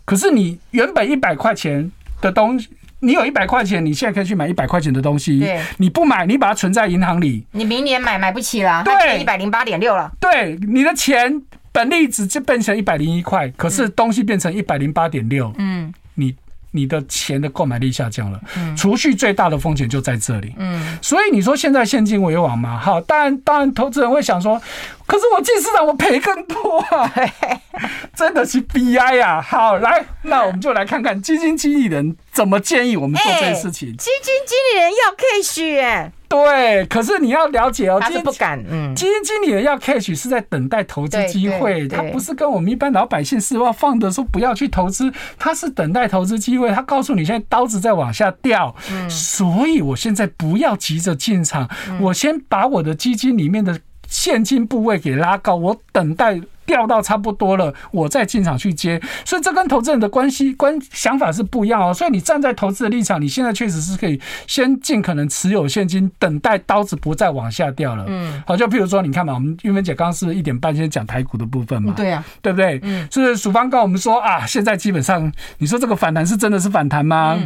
[0.04, 2.68] 可是你原本一百块钱的东西，
[3.00, 5.40] 你有一百块钱，你现在可以去买一百块钱的东西。
[5.40, 5.60] 对。
[5.76, 10.10] 你不买，你把它存在银行里，你明年买买不起了，对，一百零八点六了。
[10.18, 15.52] 对，你的钱本利值就变成一百零一块，可是东西变成一百零八点六。
[15.58, 15.92] 嗯。
[16.14, 16.34] 你。
[16.74, 20.52] 你的钱的购买力下降了，嗯储蓄最大的风险就在这里。
[20.58, 22.76] 嗯，所以你说现在现金为王嘛？
[22.76, 24.60] 好，当然，当然，投资人会想说，
[25.06, 27.12] 可是我进市场我赔更多啊，
[28.16, 29.40] 真的是悲哀呀。
[29.40, 33.88] 好，来，那我们就来看看基金经理人怎么建议我们做这件事情。
[33.96, 36.12] 基金经理人要 cash 哎。
[36.35, 38.61] 对，可是你要了解哦，他是不敢。
[38.68, 46.70] 嗯，基金经理人要 catch 是在等待投资机会，他不是跟我们一般老百姓是要放的说不要去投资，他是等待投资机会。
[46.73, 51.68] 他告诉你现在刀子在往下掉，嗯，所以我现在不要急着进场，
[52.01, 56.40] 我先把我的基金里面的现金部位给拉高，我等待。
[56.66, 61.92] 掉到差不多了，我再进场去接，所以这跟投资人的关系、关想法是不一样哦。
[61.92, 68.05] 所以你站在投资的立场，你现在确实是可以先尽可能持有现金，等待刀子不再往下掉了。
[68.09, 72.81] 嗯，好，就譬如说，你看嘛，我们玉芬姐刚刚是一点半先讲台股的部分嘛，对呀，对不对？
[72.83, 77.38] 嗯，是曙芳告我们说啊，现在基本上，你说这个反弹是真的是反弹吗？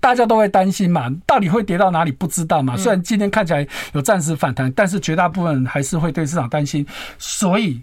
[0.00, 2.76] 大家都会担心嘛，到底会跌到哪里不知道嘛。
[2.76, 6.86] 虽然今天看起来有暂时反弹，但是绝大部分还是会对市场担心，
[7.18, 7.80] 所以。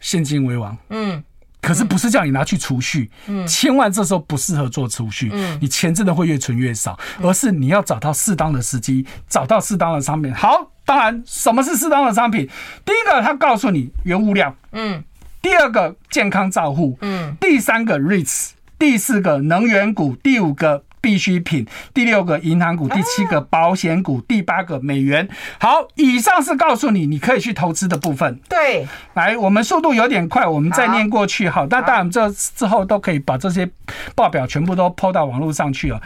[0.00, 1.22] 现金为王，嗯，
[1.60, 10.32] 可是不是叫你拿去储蓄，嗯，千万这时候不适合做储蓄，嗯，你钱真的会越存越少，而是你要找到适当的时机，找到适当的商品。
[10.32, 12.48] 好，当然什么是适当的商品？
[12.84, 15.02] 第一个，他告诉你原物料，嗯，
[15.42, 20.84] 第二个健康照护，嗯，第三个 REITs，第四个能源股，第五个。
[21.00, 25.28] 必需品，第六个银行股，第七个保险股，第八个美元。
[25.58, 28.40] 好，以上是告诉你你可以去投资的部分。
[28.48, 31.48] 对，来，我们速度有点快，我们再念过去。
[31.48, 33.68] 好，那当然这之后都可以把这些
[34.14, 36.00] 报表全部都抛到网络上去了。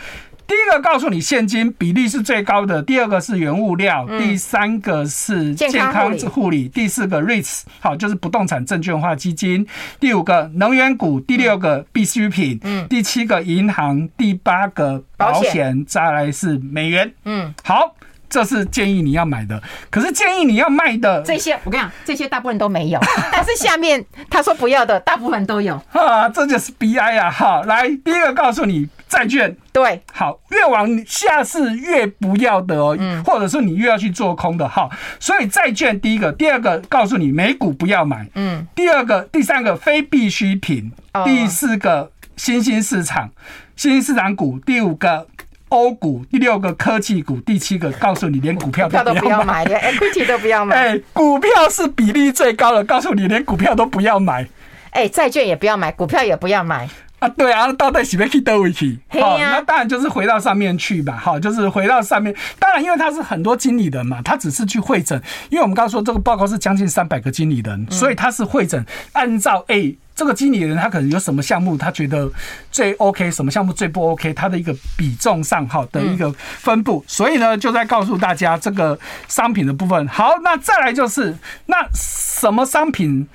[0.46, 9.66] 第一个告诉你现金比例是最高的，第二个是原物料，嗯、第三个是健康护理，第四个 REITs 好，就是不动产证券化基金，
[9.98, 17.96] 第五个能源股，第六个必需品，嗯，第七个银行，第八个保险，再来是美元，嗯，好。
[18.32, 22.98] 这是建议你要买的，可是建议你要卖的这些，我跟你讲，这些大部分都没有，
[23.30, 25.74] 但是下面他说不要的，大部分都有。
[25.92, 27.30] 啊，这就是 BI 啊！
[27.30, 34.88] 好，来第一个告诉你债券，对，好，越往下是越不要的哦，嗯，或者是你越要去做空的，哈，
[35.20, 40.90] 所以债券第一个，第二个告诉你美股不要买，嗯，第二个、第三个非必需品，
[41.26, 43.28] 第四个新兴市场，
[43.76, 45.26] 新兴市场股，第五个。
[45.72, 50.76] 欧股，第六个科技股，第七个告诉你连股票都不要买， 连 equity 都不要买。
[50.76, 54.46] 哎，股票是比例最高的，告诉你连股票都不要买。
[54.90, 56.86] 哎，债券也不要买，股票也不要买。
[57.20, 58.98] 啊，对啊，到底喜不是去倒位去？
[59.08, 61.16] 好，那当然就是回到上面去吧。
[61.16, 62.34] 好，就是回到上面。
[62.58, 65.18] 当然，因为他是很多经理人嘛，他只是去会诊。
[65.48, 69.96] 因为我们刚刚说这个报告是将近三百个经理人，所以他是会诊，按照 A。
[70.14, 72.30] 这个经理人他可能有什么项目他觉得
[72.70, 78.98] 最 OK，什么项目最不 OK，他的一个比重上哈的一个分布，所以呢就在告诉大家这个
[79.28, 80.06] 商品的部分。
[80.08, 83.26] 好，那再来就是那什么商品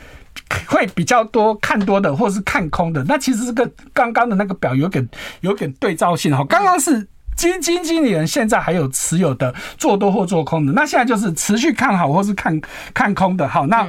[0.68, 3.04] 会比较多看多的，或者是看空的？
[3.06, 5.08] 那其实这个刚刚的那个表有点
[5.42, 7.08] 有点对照性哈，刚刚是。
[7.38, 12.60] 基金经理人现在还有持有的做多或做空的，那现在就是持续看好或是看
[12.93, 13.47] 看空的。
[13.47, 13.88] 好，那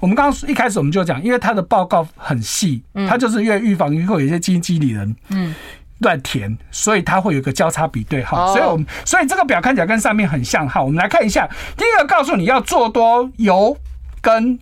[0.00, 5.54] 我们刚刚一开始我们就讲，因为他的报告很细，他就是越预防，会有些基金经理人嗯
[6.00, 8.24] 乱填，所以他会有一个交叉比对。
[8.24, 10.68] 好，所以我们所以这个表看起来跟上面很像。
[10.68, 13.76] 好，我们来看一下，第一个告诉你要做多油
[14.20, 14.58] 跟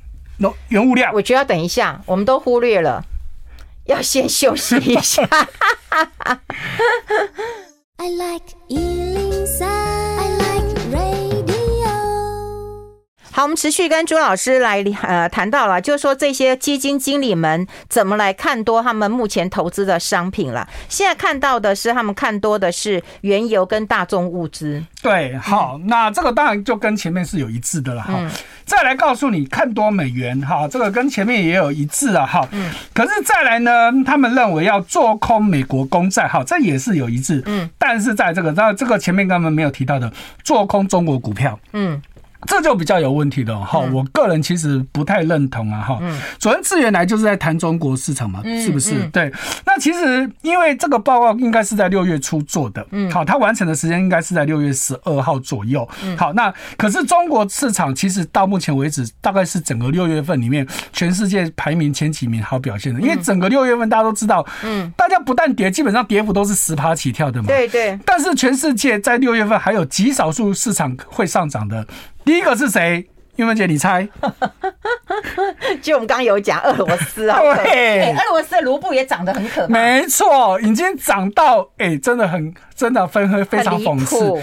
[0.69, 3.05] 原物料，我觉得要等一下，我们都忽略了，
[3.87, 5.27] 要先休息一下。
[8.01, 11.28] I like Ealing I like rain.
[13.38, 20.68] 好，我们持续跟朱老师来呃谈到了，就是说这些基金经理们怎么来看多他们目前投资的商品了。
[20.88, 24.83] 现在看到的是他们看多的是原油跟大宗物资。
[25.01, 28.14] 对，好，那这个当然就跟前面是有一致的了哈。
[28.16, 28.29] 嗯
[28.64, 32.46] 再来告诉你看多美元哈，这个跟前面也有一致啊哈。
[32.51, 32.70] 嗯。
[32.92, 37.40] 可是再来呢，他们认为要做空美国公债哈，这也是有一致。
[37.46, 37.70] 嗯。
[37.79, 41.57] 但是在这个，那这个前面根本没有提到的，做空中国股票。
[41.72, 42.03] 嗯。
[42.46, 45.98] 这就比较有问题了哈，我个人其实不太认同啊哈。
[46.38, 49.07] 昨天智原来就是在谈中国市场嘛，是不是？
[49.09, 49.33] 对。
[49.66, 55.87] 那其实因为这个报告应该是在六月初做的，嗯好，它完成的时间应该是在六月十二号左右。
[56.16, 67.48] 好，那可是中国市场其实到目前为止，大概是整个六月份里面全世界排名前几名好表现的，因为整个六月份大家都知道，嗯，大家不但跌，基本上跌幅都是十趴起跳的嘛。
[67.48, 67.98] 对对。
[68.07, 71.87] 但是全世界在六月份还有极少数市场会上涨的。
[72.29, 73.09] 第一个是谁？
[73.37, 74.07] 英文姐，你猜？
[75.81, 79.69] 就我们刚刚有讲俄罗斯啊， 对，俄罗斯的卢布也涨得很可怕。
[79.69, 84.43] 没错，已经涨到哎，真的很，真的非常非常讽刺。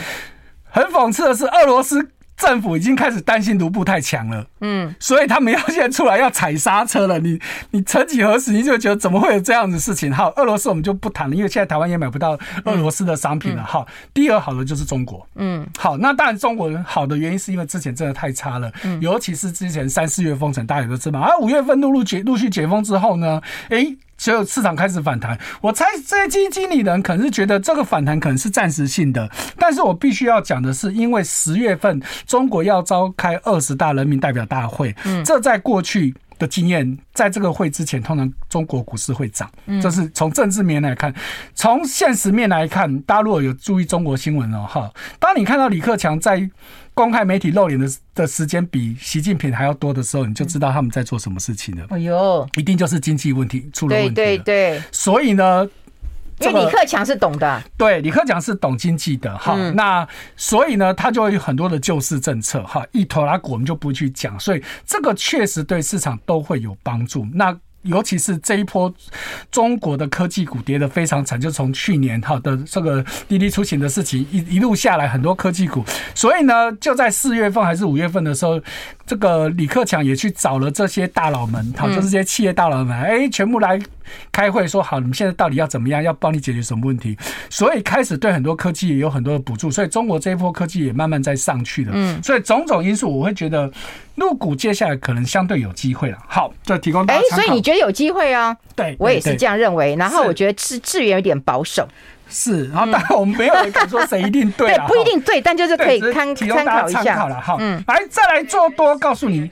[0.64, 2.10] 很讽刺的是，俄罗斯。
[2.38, 7.18] 政府已经开始担心卢布太强了，嗯，所以他们要现在出来要踩刹车了。
[7.20, 7.40] 你
[7.72, 10.14] 你曾几何时你就觉得怎么会有这样的事情？
[10.14, 13.64] 好，俄罗斯我们就不谈了，因为现在台湾也买不到俄罗斯的商品了。
[13.64, 23.98] 好，第二好的就是中国，嗯，好，那当然中国好的原因是因为之前真的太差了，尤其是之前三四月封城，大家也都知道，而五月份陆陆解陆续解封之后呢，诶。
[24.18, 39.50] 所有市场开始反弹，我猜这些基金经理人可能是觉得这个反弹可能是暂时性的，但是我必须要讲的是，因为十月份中国要召开二十大人民代表大会，这在过去的经验，在这个会之前，通常中国股市会涨，
[39.82, 41.14] 这是从政治面来看，
[41.54, 46.50] 从现实面来看，大家如果有注意中国新闻哦，哈，当你看到李克强在。
[46.96, 51.86] 公开媒体露脸的的时间比习近平还要多的时候，你就知道他们在做什么事情了。
[51.90, 54.14] 哎呦，一定就是经济问题出了问题。
[54.16, 54.82] 对对对。
[54.92, 55.70] 所以呢，
[56.40, 57.62] 因为李克强是懂的。
[57.78, 59.56] 对，李克强是懂经济的哈。
[59.72, 62.84] 那所以呢，他就有很多的救市政策哈。
[62.94, 67.28] 一拖拉股我们就不去讲，所以这个确实对市场都会有帮助。
[67.34, 67.56] 那。
[67.86, 68.94] 尤其是这一波
[69.50, 78.60] 中国的科技股跌得非常惨，就从去年哈的这个滴滴出行的事情一一路下来，很多科技股，所以呢，就在四月份还是五月份的时候，
[79.06, 83.80] 这个李克强也去找了这些大佬们，好，就是这些企业大佬们，哎，全部来
[84.32, 87.18] 开会说好，你们现在到底要怎么样，要帮你解决什么问题？
[87.50, 91.92] 所以开始对很多科技也有很多的补助，所以中国这一波科技也慢慢在上去了。
[91.94, 93.72] 嗯，所以种种因素，我会觉得。
[94.16, 96.18] 入股接下来可能相对有机会了。
[96.26, 97.20] 好，就提供大家。
[97.20, 98.56] 哎，所以你觉得有机会啊？
[98.74, 99.94] 对，我也是这样认为。
[99.98, 101.86] 然后我觉得智智源有点保守。
[102.28, 107.56] 是，然后当然我们没有人敢说谁一定对啊，对，不一定对，但就是可以参参考一下了哈。
[107.60, 109.50] 嗯，来再来做多，告诉你，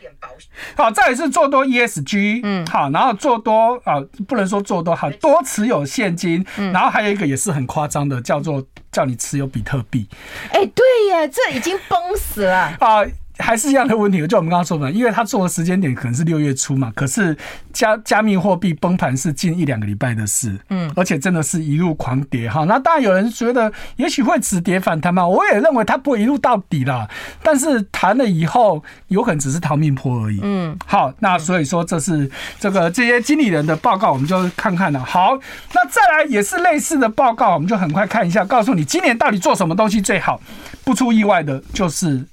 [0.75, 10.07] 好，再来是做多 ESG，嗯，好，然后做多啊，不能说做多，好，多持有现金，然后还有一个也是很夸张的，叫做叫你持有比特币。
[10.51, 13.05] 哎，对耶，这已经崩死了啊。
[13.39, 17.35] 还是一样的问题，就我们刚刚说的，因为他做的时间点可能是六月初嘛，可是
[17.71, 22.63] 加加密货币崩盘是近一两个礼拜的事，嗯，而且真的是一路狂跌哈。
[22.65, 27.09] 那当然有人觉得也许会止跌反弹嘛，我也认为它不会一路到底啦，
[27.41, 35.03] 但是谈了以后有可能只是逃命坡而已，嗯，好，那所以说这是这个这些经理人的报告，我们就看看了。
[35.03, 35.37] 好，
[35.73, 40.39] 那再来也是类似的报告，我们就很快看一下，告诉你今年到底做什么东西最好，
[40.83, 42.23] 不出意外的就是。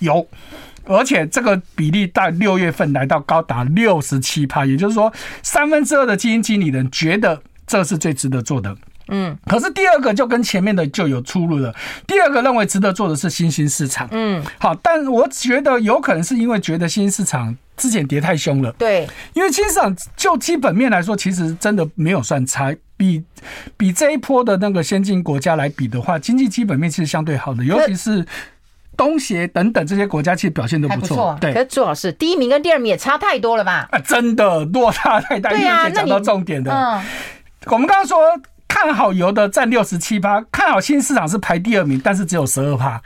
[0.00, 0.26] 有，
[0.84, 8.76] 而且这个比例在六月份来到高达六十七趴，也就是说三分之二的基金经理人觉得这是最值得做的。
[9.08, 11.72] 嗯，可是第二个就跟前面的就有出入了。
[12.08, 14.08] 第二个认为值得做的是新兴市场。
[14.10, 18.72] 嗯，好，但我觉得有可能是因为觉得新兴市场之前跌太凶了。
[18.72, 23.22] 对，因为新兴市场就基本面来说，其实真的没有算差，比
[23.76, 28.26] 比这一波的那个先进国家来比的话，经济基本面其实相对好的，尤其是。
[28.96, 31.52] 东协等等这些国家其实表现都不错，对。
[31.52, 33.88] 可是朱老师，第一名跟第二名也差太多了吧？
[33.90, 35.50] 啊，真的落差太大。
[35.50, 36.72] 对啊，讲到重点的。
[36.72, 37.04] 嗯，
[37.66, 38.18] 我们刚刚说
[38.66, 43.00] 看好油的占六十七趴，看好新市场是排第二名，但是只有十二趴。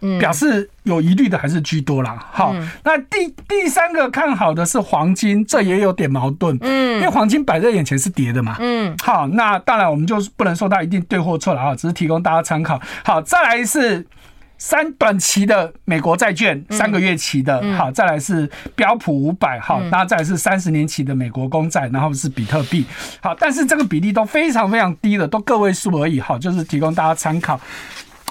[0.00, 2.26] 嗯，表示有疑虑的还是居多啦。
[2.30, 6.58] 好，那第第三个看好的是黄金，这也有点矛盾。
[6.60, 8.56] 嗯，因为黄金摆在眼前是跌的嘛。
[8.58, 12.78] 嗯，好，那当然我们就不能说它一定对或错了啊，只是提供大家参考。
[13.02, 14.06] 好，再来是。
[14.64, 22.86] 三短期的美国债券，三个月期的，好，再来是标普五百，好，然后再来是三十年期的美国公债，然后是比特币，
[23.20, 27.60] 好，但是这个比例都非常非常低的，都个位数而已，好，就是提供大家参考。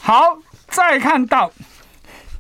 [0.01, 0.23] 好，
[0.69, 1.51] 再看到，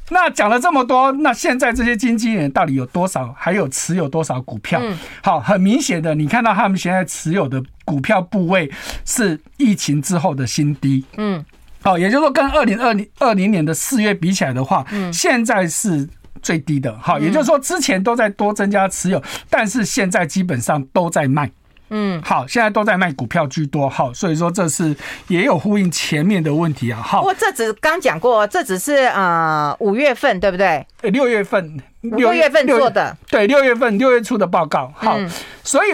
[0.09, 4.81] 那讲了这么多，那现在这些经纪人到底有多少，还有持有多少股票？
[5.21, 8.71] 好，很明显的，你看到他们现在持有的股票部位
[9.05, 11.45] 是疫情之后的新低，嗯。
[11.83, 16.07] 好，也就是说，跟二零二零二零年的四月比起来的话，嗯，现在是
[16.41, 16.97] 最低的。
[16.99, 21.51] 好，也就是说，之前都在多增加持有，但是现在基本上都在卖。
[21.89, 23.87] 嗯，好，现在都在卖股票居多。
[23.87, 24.95] 好，所以说这是
[25.27, 26.99] 也有呼应前面的问题啊。
[26.99, 30.83] 好，不过这只刚讲过，这只是呃五月份，对不对？
[31.01, 34.91] 六月份，六月份做的，对，六月份六月初的报告。
[34.95, 35.19] 好，
[35.63, 35.89] 所以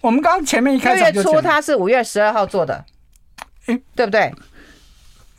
[0.00, 2.84] 我们刚刚前面一开始六月初他是五月十二号做的，
[3.64, 4.32] 哎，对不对？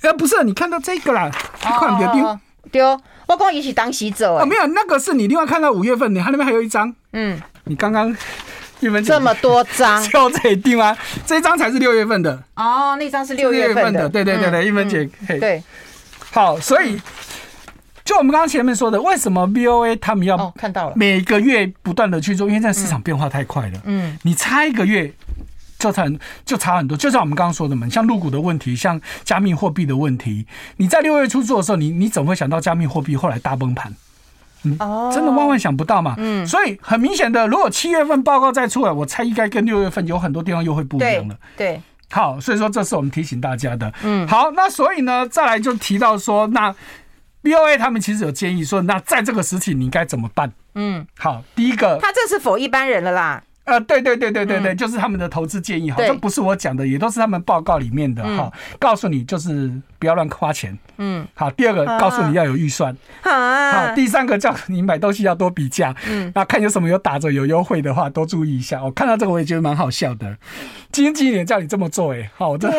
[0.02, 1.30] 哎，不是，你看到这个啦，
[1.62, 2.40] 你看别丢。
[2.70, 8.10] 丢，我刚一起当洗走啊，没有，那个是你另外看到五月份，你看那边还有一张，嗯，你刚刚
[8.82, 10.96] 玉芬姐这么多张， 就这一定吗？
[11.26, 12.44] 这一张才是六月份的。
[12.56, 15.64] 哦，那张是六月份的，对对对对，玉芬姐，对，
[16.32, 17.00] 好，所以
[18.04, 20.94] 就我们刚刚前面说的，为什么 BOA 他们要看到了。
[20.96, 25.12] 每个月不断的去做，因为现在市场变化太快了，嗯，你差一个月。
[25.78, 26.06] 就差
[26.46, 30.46] 就差很多，就像我们刚刚说的嘛，像入股的问题，像加密货币的问题，
[30.78, 33.94] 你在六月初做的时候，你你怎么会想到加密货币后来大崩盘？
[34.64, 34.76] 嗯，
[35.14, 36.16] 真的万万想不到嘛。
[36.18, 41.38] 嗯，所以很明显的，如果七月份报告再出来，我猜应该跟六月份有很多地方又会不一样了。
[41.56, 43.94] 对，好，所以说这是我们提醒大家的。
[44.02, 46.74] 嗯，好，那所以呢，再来就提到说，那
[47.44, 50.52] BOA 他们其实有建议说，那在这个时期你应该怎么办？
[50.74, 53.44] 嗯，好，第一个，他这是否一般人了啦？
[53.68, 58.52] 呃，对对对对对对，就是他们的投资建议哈，这不是我讲的，也都是他们报告里面的哈。
[58.80, 61.52] 告诉你就是不要乱花钱，嗯，好。
[61.52, 63.94] 第二个告诉你要有预算，好。
[63.94, 68.82] 第三个叫你买东西要多比价，嗯，那看有什么有打折有优惠的话，多注意一下。
[68.82, 70.38] 我看到这个我也觉得蛮好笑的，
[70.92, 72.70] 经纪人叫你这么做，哎，好，这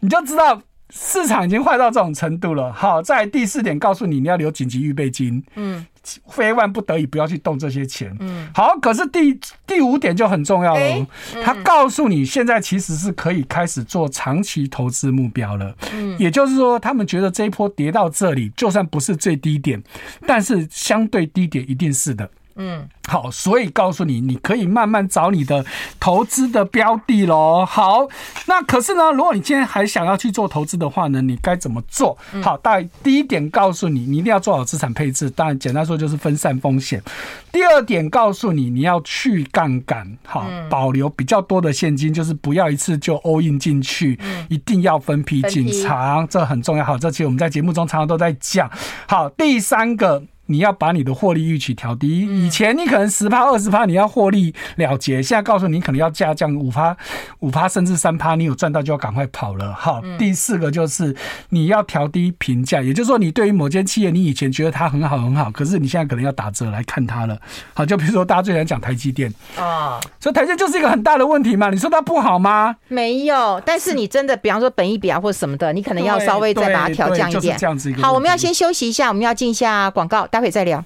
[0.00, 2.72] 你就知道市场已经坏到这种程度了。
[2.72, 5.86] 好，在第四点告诉你你要留紧急预备金，嗯。
[6.30, 8.16] 非万不得已不要去动这些钱。
[8.20, 11.06] 嗯，好，可是第第五点就很重要了。
[11.44, 15.76] 他告诉你，现在其实是可以开始做长期投资目标了。
[15.92, 19.80] 嗯，也就是说，他们觉得这一波跌到这里，就算不是最低点，
[20.26, 22.28] 但是相对低点一定是的。
[22.62, 25.64] 嗯，好，所以告诉你，你可以慢慢找你的
[25.98, 27.64] 投资的标的喽。
[27.64, 28.06] 好，
[28.46, 32.18] 那可是呢，如果你今天还想要去做投资的话呢，你该怎么做？
[32.42, 35.30] 好，大第一点告诉你，你一定要做好资产配置。
[35.30, 37.02] 当然，简单说就是分散风险。
[37.50, 44.20] 第二点告诉你，你要去杠杆，好，保留比较多的现金，就是不要一次就 all in 进去，
[44.50, 46.84] 一定要分批进场，这很重要。
[46.84, 48.70] 好，这期我们在节目中常常都在讲。
[49.08, 50.22] 好，第三个。
[50.50, 52.20] 你要把你的获利预期调低。
[52.44, 56.96] 以前你可能十趴二十趴你要获利了结，现在告诉你可能要下降五趴
[57.38, 59.72] 五趴甚至三趴，你有赚到就要赶快跑了。
[59.72, 61.14] 好，第四个就是
[61.50, 67.38] 你要调低评价，也就是说你对于某间企业，你以前觉得它很好很好，可是你现在可能要打折来看它了。
[67.72, 71.70] 好，就比如说大家最想讲台积电啊，所以台积电就是一个很大的问题嘛。
[71.70, 72.76] 你说它不好吗？
[72.88, 77.58] 没有，但是你真的比方说本益比啊或者什么的，你可能要稍微再把它调降一点。
[78.00, 80.82] 好，我们要先休息一下，我们要进一下广告，待会再聊。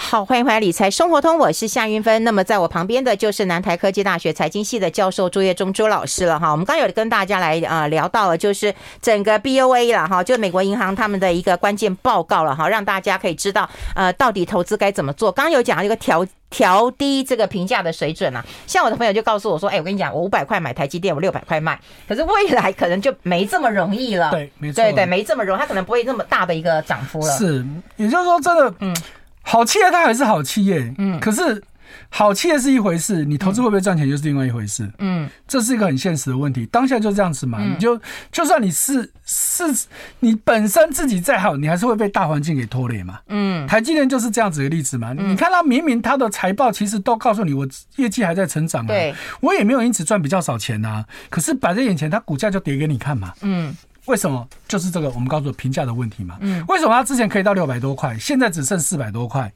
[0.00, 2.22] 好，欢迎回来理财生活通，我是夏云芬。
[2.22, 6.52] 那么在我旁边的就是南台科技大学财经系的教授朱业忠朱老师了哈。
[6.52, 8.72] 我们刚有跟大家来啊聊到了，就是
[9.02, 15.32] 整个 BOA 了哈，就美国银行他们的一个关键报告了哈，让大家可以知道呃到底投资该怎么做。
[15.32, 21.78] 刚刚有讲到一个调调低这个评价的水准啊，像我的朋友就告诉我说，哎，我跟你讲，我五百块买台积电，我六百块卖，
[22.08, 24.30] 可是未来可能就没这么容易了。
[24.30, 27.36] 对，没错，对对，没这么容易，它可能不会那么大的一个涨幅了。
[27.36, 28.96] 是，也就是说，真的，嗯。
[29.48, 31.62] 好企业它还是好企业，嗯，可是
[32.10, 36.66] 好企业是一回事，你投资会不会赚钱又是另外一回事，嗯，这是一个很现实的问题。
[36.66, 37.98] 当下就这样子嘛，你就
[38.30, 39.64] 就算你是是，
[40.20, 45.14] 你本身自己再好，你还是会被大环境给拖累嘛，嗯，台积电就是这样子的例子嘛。
[45.14, 53.74] 你看它明明它的财报其实都告诉你，我业绩还在成长啊，对，我也没有因此赚比较少钱啊，可是摆在眼前，它股价就跌给你看嘛，嗯。
[54.08, 54.48] 为什么？
[54.66, 56.36] 就是这个我们告诉评价的问题嘛。
[56.40, 56.64] 嗯。
[56.66, 59.52] 为什么它之前可以到六百多块，现在只剩四百多块？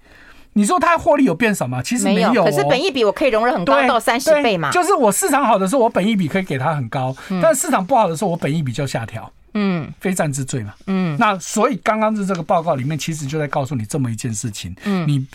[0.53, 1.83] 你说它获利有变少吗？
[1.83, 2.45] 其实没有。
[2.45, 4.71] 可是本益比我可以容忍很高，到三十倍嘛。
[4.71, 9.33] 就是我市场好的时候，我本益比可以给它很高；嗯、但市场不好的时候，我本益比就下调。
[9.55, 9.91] 嗯。
[9.99, 10.75] 非战之罪嘛。
[10.87, 11.17] 嗯。
[11.19, 14.77] 那所以刚刚的这个报告里面，其实就在告诉你这么一件事情。
[14.85, 15.09] 嗯。
[15.09, 15.27] 你。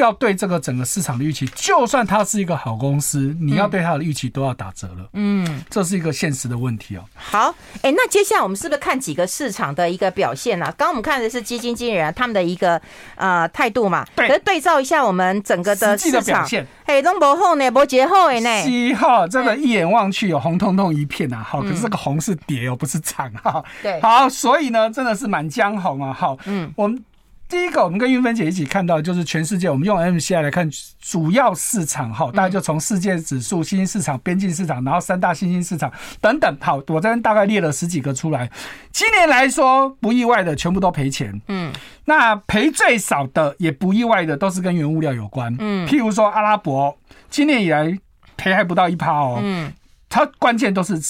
[0.00, 5.08] 要对这个整个市场的预期，就算它是一个好公司，你要对它的预期都要打折了。
[5.12, 7.04] 嗯，这是一个现实的问题哦。
[7.14, 10.66] 好，哎，那接下来我们是不是看几个市场的一个表现呢？
[10.76, 12.80] 刚刚我们看的是基金经理人他们的一个
[13.16, 14.06] 呃态度嘛。
[14.14, 14.28] 对。
[14.28, 18.62] 可是对照一下我们整个的市场的表现，哎，都不好呢，不节后哎呢。
[18.62, 21.42] 七号真的，一眼望去有红彤彤一片啊。
[21.42, 23.64] 好，可是这个红是跌哦，不是涨哈。
[23.82, 24.00] 对。
[24.00, 26.12] 好，所以呢，真的是满江红啊。
[26.12, 27.02] 好，嗯，我们。
[27.48, 30.68] 第一个，我们跟云芬姐一起看到，就是全世界，我们用 MSCI 来看
[31.00, 38.50] 主要市场，哈，大概就从世界指数、新兴市场、边境市场，然后三大新兴市场等等，好，我这边大概列了十几个出来。
[38.90, 41.40] 今年来说，不意外的，全部都赔钱。
[41.46, 41.72] 嗯，
[42.06, 45.54] 那赔最少的，也不意外的，都是跟原物料有关。
[45.60, 46.98] 嗯，譬如说阿拉伯，
[47.30, 47.96] 今年以来
[48.36, 49.38] 赔还不到一趴哦。
[49.40, 49.72] 嗯，
[50.08, 51.00] 它关键都是。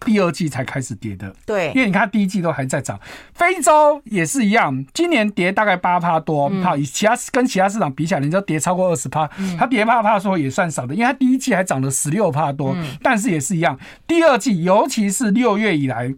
[0.00, 2.98] 第二季才开始跌的，对，因为你看第一季都还在涨，
[3.34, 9.28] 非洲也是一样，今年跌大概八趴多，好，以其他跟其他市场比起来，你知道跌超过二十趴，
[9.58, 16.12] 它跌八趴说也算少的，因为它第一季还涨了十六趴多，但是也是一样，第二季尤其是六月以来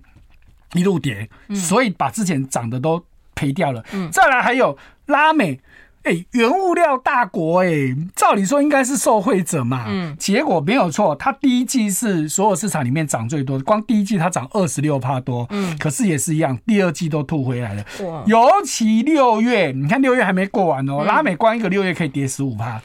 [0.74, 3.05] 一路跌，所以把之前涨的都
[3.35, 3.85] 赔掉了。
[4.11, 4.76] 再来还有
[5.07, 5.61] 拉美。
[6.05, 17.84] 哎、欸，原物料大国哎、欸，照理说应该是受惠者嘛，嗯，结果没有错，它第一季是所有市场里面涨最多的，光第一季它涨二十六帕多，嗯，可是也是一样，第二季都吐回来了，
[18.26, 22.80] 尤其六月，你看六月还没过完哦，嗯、拉美光一个六月可以跌十五趴。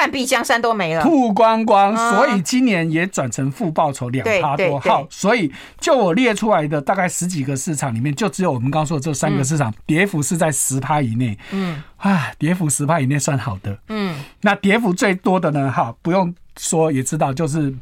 [0.00, 4.80] 半壁江山都没了，吐光光，所以今年也转成负报酬两趴多。
[4.80, 11.36] 好，所以就我列出来的大概十几个市场里面，就只有我们刚刚说的这三个市场跌幅是在十趴以内。
[11.50, 13.78] 嗯，啊，跌幅十趴以内算好的。
[13.88, 15.70] 嗯，那跌幅最多的呢？
[15.70, 17.74] 哈，不用说也知道，就是。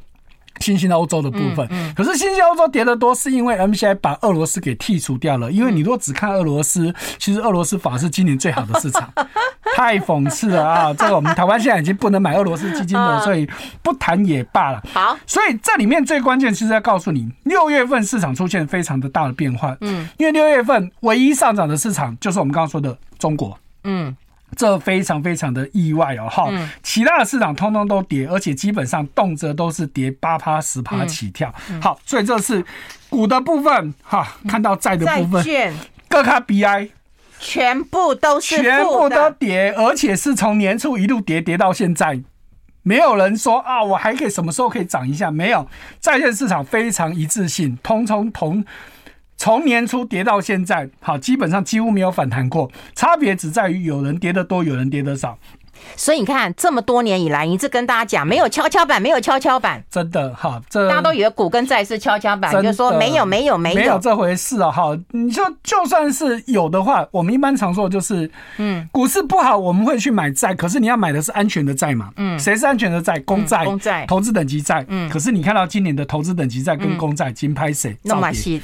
[0.60, 5.50] 新兴的欧洲的部分，可是新兴欧洲跌得多，是因为 MSCI 把俄罗斯给剔除掉了。
[5.50, 9.12] 因为你如果只看俄罗斯， 其实俄罗斯反而是今年最好的市场，
[9.76, 10.94] 太讽刺了啊！
[10.94, 13.48] 这个我们台湾现在已经不能买俄罗斯基金了，所以
[13.82, 14.82] 不谈也罢了。
[14.92, 19.76] 好，所以这里面最关键其实要告诉你，六月份市场出现非常的大的变化。
[19.80, 23.58] 嗯，因为六月份唯一上涨的市场就是我们刚刚说的中国。
[23.84, 24.16] 嗯。
[24.56, 26.50] 这非常非常的意外哦，哈，
[26.82, 31.52] 其他的市场通通都跌，而且基本上动辄都是跌八趴十趴起跳。
[31.80, 32.64] 好，所以这是
[33.08, 35.44] 股的部分，哈，看到债的部分，
[36.08, 36.90] 各卡 BI
[37.38, 42.20] 全部都是全部都跌，而且是从年初一路跌跌到现在，
[42.82, 45.30] 没有人说啊，我还可以什么时候可以涨一下？
[45.30, 45.68] 没有，
[46.00, 48.64] 债券市场非常一致性，通通同。
[49.38, 55.38] 从年初跌到现在，好，基本上几乎没有反弹过，差别只在于有人跌得多，有人跌得少。
[55.94, 64.72] 所以你看，这么多年以来，一直跟大家讲，没有跷跷板，没有跷跷板，真的哈，这大家都以为股跟债是跷跷板，就说没有，没有，没有，没有这回事啊！
[64.72, 73.16] 哈，你说就算是有的话，我们一般常说就是，嗯，股市不好，我们会去买债，可是你要买的是安全的债嘛，嗯，谁是安全的债？
[73.20, 77.96] 公债，公债，投资等级债，嗯，可是你看到今年的投资等级债跟公债金拍谁？
[78.02, 78.60] 那么细。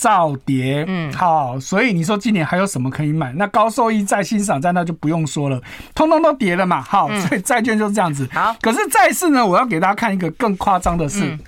[0.00, 0.82] 照跌。
[0.88, 3.30] 嗯，好，所以你说今年还有什么可以买？
[3.34, 5.60] 那高收益债、欣赏债那就不用说了，
[5.94, 6.80] 通通都跌了嘛。
[6.80, 8.26] 好，所以债券就是这样子。
[8.32, 11.38] 好，可是债市呢，我要给大家看一个更夸张的事。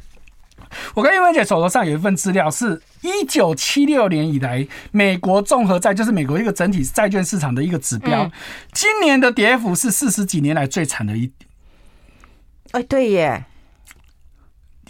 [0.95, 8.31] 我跟英文姐手头上有一份资料，是一九七六年以来美国综合债，就是美国一个整体债券市场的一个指标。
[8.73, 11.31] 今年的跌幅是四十几年来最惨的一。
[12.73, 13.45] 哎，对耶。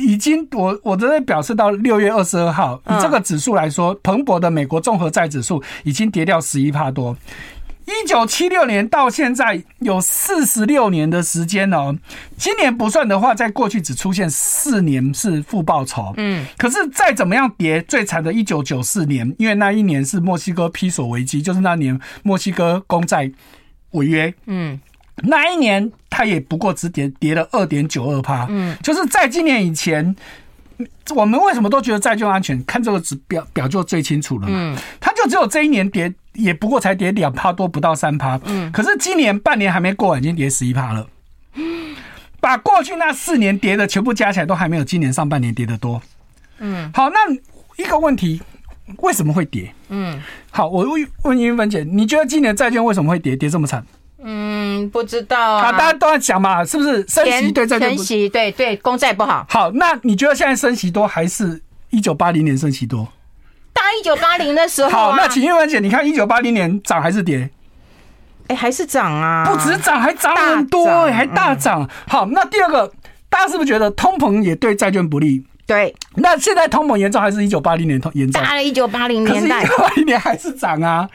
[0.03, 7.16] 已经，我我这边表示到六月二十二号，以这个指数来说，彭博的美国综合债指数已经跌掉十一帕多。
[7.84, 11.96] 一九七六年到现在有四十六年的时间哦，
[12.36, 16.14] 今年不算的话，在过去只出现四年是负报酬。
[16.16, 23.30] 嗯，可是再怎么样跌，最惨的一九九四年，因为那一年是墨西哥披索危机，就是那年墨西哥公债
[23.90, 24.32] 违约。
[24.46, 24.80] 嗯。
[25.17, 30.17] 那一年，它也不过只跌跌了二点九二趴，嗯，就是在今年以前，
[31.15, 32.63] 我们为什么都觉得债券安全？
[32.65, 41.07] 看这个指标表就最清楚了嘛，嗯，它就只有这一年跌，也不过才跌两趴多，不到三趴，嗯，可是今年半年还没过完，已经跌十一趴了，
[41.55, 41.95] 嗯，
[42.41, 46.03] 把过去那四年跌的全部加起来，都还没有今年上半年跌的多，
[46.59, 47.19] 嗯，好，那
[47.77, 48.41] 一个问题，
[48.99, 49.73] 为什么会跌？
[49.91, 53.85] 嗯，好，我问问云芬姐，你觉得今年债券为什么会跌，跌这么惨？
[54.25, 55.73] 嗯，不知道啊。
[55.73, 57.89] 大家都在讲嘛，是不是升息对债券？
[57.89, 59.45] 升息对对，公债不好。
[59.49, 61.61] 好，那你觉得现在升息多还是
[61.91, 63.09] 一九八零年升息多？
[63.73, 64.91] 大一九八零的时候。
[64.91, 67.51] 好，那请玉文姐，你看一九八零年涨还是跌？
[68.49, 69.45] 哎，还是涨啊！
[69.47, 71.89] 不止涨，还涨很多，还大涨。
[72.09, 72.93] 好，那第二个，
[73.31, 75.43] 大家是不是觉得通膨也对债券不利？
[75.64, 75.95] 对。
[76.16, 78.43] 那现在通膨严重还是一九八零年通严重？
[78.43, 81.09] 大了一九八零年代，一九八零年还是涨啊。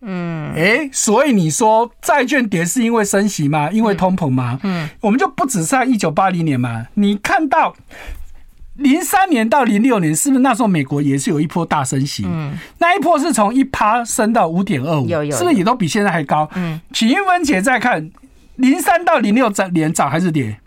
[0.00, 3.68] 嗯，哎，所以你说债券跌是因为升息吗？
[3.72, 4.58] 因为通膨吗？
[4.62, 6.86] 嗯，我们就不只在一九八零年嘛。
[6.94, 7.74] 你看到
[8.74, 12.24] 零三年到零六年，是不是那时候美国也是有一波大升息？
[12.28, 16.48] 嗯，那一波是从一趴升到五点二五，有有，是不是也都比现在还高？
[16.54, 18.10] 嗯，请韵芬姐再看
[18.54, 20.60] 零三到零六涨，连涨还是跌？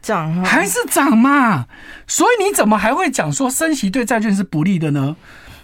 [0.00, 1.66] 涨，还是涨嘛？
[2.06, 5.14] 所以你怎么还会讲说升息对债券是不利的呢？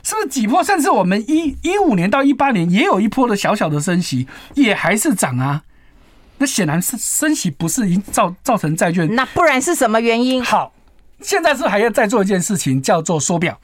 [0.07, 0.63] 是不是几波？
[0.63, 5.65] 甚至我们一一五年到一八年也有一波的小小的升息，也还是涨啊。
[6.39, 10.45] 那显然是升息不是已经造造成债券，那不然是什么原因？
[10.45, 10.73] 好，
[11.21, 13.59] 现在是还要再做一件事情，叫做缩表。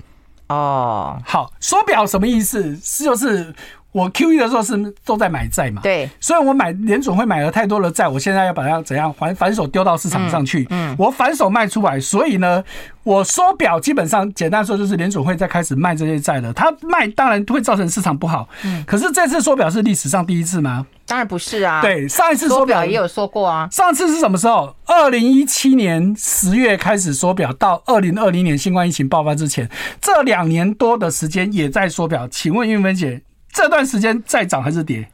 [0.49, 2.77] 哦，好，缩表什么意思？
[2.83, 3.55] 是就是。
[3.93, 5.83] 我 QE 的时候是都在买债嘛？
[5.83, 10.67] 对，所以我买联总会买了太多的债，我现在要把它怎样反反手丢到市场上去？
[10.71, 12.65] 嗯，我反手卖出来，所以呢，
[13.05, 16.51] 我缩表基本上简单说就是联总会在开始卖这些债了。
[16.55, 20.87] 它卖当然会造成市场不好，嗯，可是这次缩表是历史上第一次吗？
[21.07, 21.83] 当然不是啊。
[21.83, 23.69] 对，上一次缩表也有说过啊。
[23.71, 24.75] 上次是什么时候？
[24.87, 29.69] 二零一七年十月开始缩表，到二零二零年新冠疫情爆发之前，
[30.01, 32.27] 这两年多的时间也在缩表。
[32.29, 33.21] 请问玉芬姐？
[33.53, 35.09] 这段时间再涨还是跌？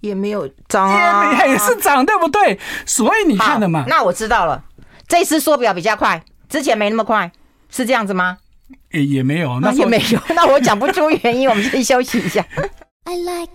[0.00, 2.58] 也没有涨啊，也是涨，对不对？
[2.84, 3.86] 所以你看了嘛？
[3.88, 4.62] 那我知道了，
[5.08, 7.32] 这次缩表比较快，之前没那么快，
[7.70, 8.36] 是这样子吗？
[8.90, 12.44] 也也没有，那也没有，那我讲不出原因，我们先休息一下。
[13.04, 13.52] I like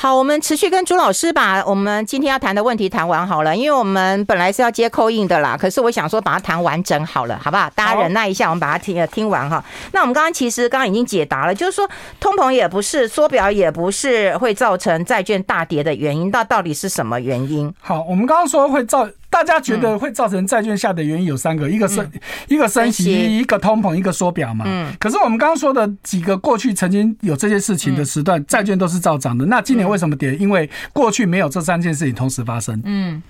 [0.00, 7.68] 好，我们持续跟朱老师把我们今天要谈的问题谈完好了，因为我们本来是要接扣印的啦，可是我想说把它谈完整好了，好不好？
[7.70, 9.64] 大家忍耐一下，我们把它听听完哈。
[9.90, 11.90] 那我们刚刚其实刚刚已经解答了，就是说
[12.20, 17.74] 通膨也不是，缩表也不是会造成债券大跌的原因，那到底是什么原因？
[17.80, 19.08] 好，我们刚刚说会造。
[19.38, 22.10] 大家觉得会造成债券下的原因有三个，一个升
[22.48, 24.64] 一个升息，一个通膨，一个缩表嘛。
[24.66, 24.92] 嗯。
[24.98, 29.46] 可是我们刚刚说的几个过去曾经有这些事情的时段，债券都是照涨的。
[29.46, 30.34] 那今年为什么跌？
[30.36, 32.80] 因为过去没有这三件事情同时发生。
[32.84, 33.22] 嗯。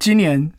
[0.00, 0.50] 今年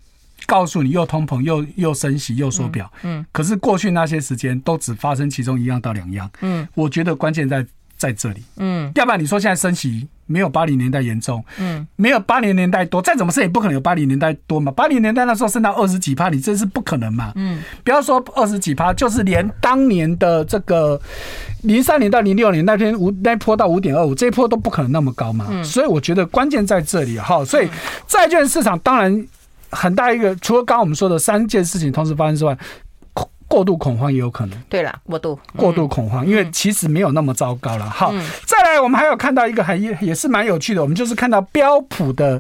[0.46, 2.90] 告诉你又通膨又又升息又缩表。
[3.04, 3.26] 嗯。
[3.34, 6.30] 可是过去那些时间都只发生其中一样到两样。
[6.42, 6.68] 嗯。
[6.74, 7.66] 我觉得关键在
[7.98, 8.42] 在这里。
[8.58, 8.90] 嗯。
[8.96, 10.08] 要不然你说现在升息？
[10.30, 14.72] 没有八零年代严重，嗯，没有八零年代多，再怎么升也不可能有八零年代多嘛。
[14.72, 21.02] 八零年代那时候升到二十几趴，你这是不可能嘛，嗯，不要说二十几趴，就是连当年的这个
[21.64, 27.44] 零三年到零六年那天五那波到五点二五，这一波都不可能那么高嘛，嗯，所以我觉得关键在这里哈。
[27.44, 27.68] 所以
[28.08, 29.26] 债券市场当然
[29.72, 32.56] 很大一个，除了刚刚我们说的三件事情同时发生之外。
[33.50, 34.58] 过度恐慌也有可能。
[34.70, 37.90] 对了，过度过度恐慌，因为其实没有那么糟糕了。
[37.90, 38.14] 好，
[38.46, 42.40] 再来，我们还有看到一个很也也是蛮有趣的，我们就是看到标普的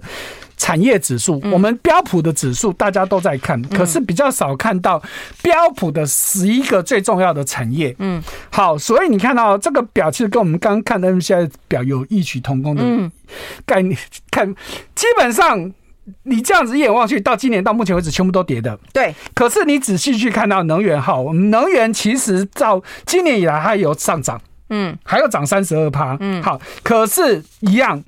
[0.55, 1.41] 产业指数。
[1.51, 5.01] 我们标普的指数大家都在看，可是比较少看到
[5.41, 7.95] 标普的十一个最重要的产业。
[7.97, 12.83] 嗯，好，所以你看到这个表，其实跟我们刚刚看的 MSCI 表有异曲同工的
[13.65, 13.97] 概念。
[14.29, 14.53] 看，
[14.93, 15.73] 基本上。
[16.23, 18.77] 你这样子一眼望去，到今年到目前为止全部都跌的。
[18.93, 28.03] 对，可是你仔细去看到能源哈，我们能源其实到今年以来还有上涨，嗯，还有涨三十二趴，嗯，好，可是一样，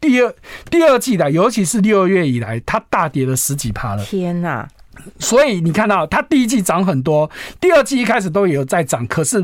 [0.00, 0.34] 第二
[0.70, 4.04] 第二季的，尤其是六月以来，它大跌了十几趴了。
[4.04, 4.68] 天哪！
[5.18, 7.30] 所以你看到它第一季涨很多，
[7.60, 9.42] 第二季一开始都有在涨，可是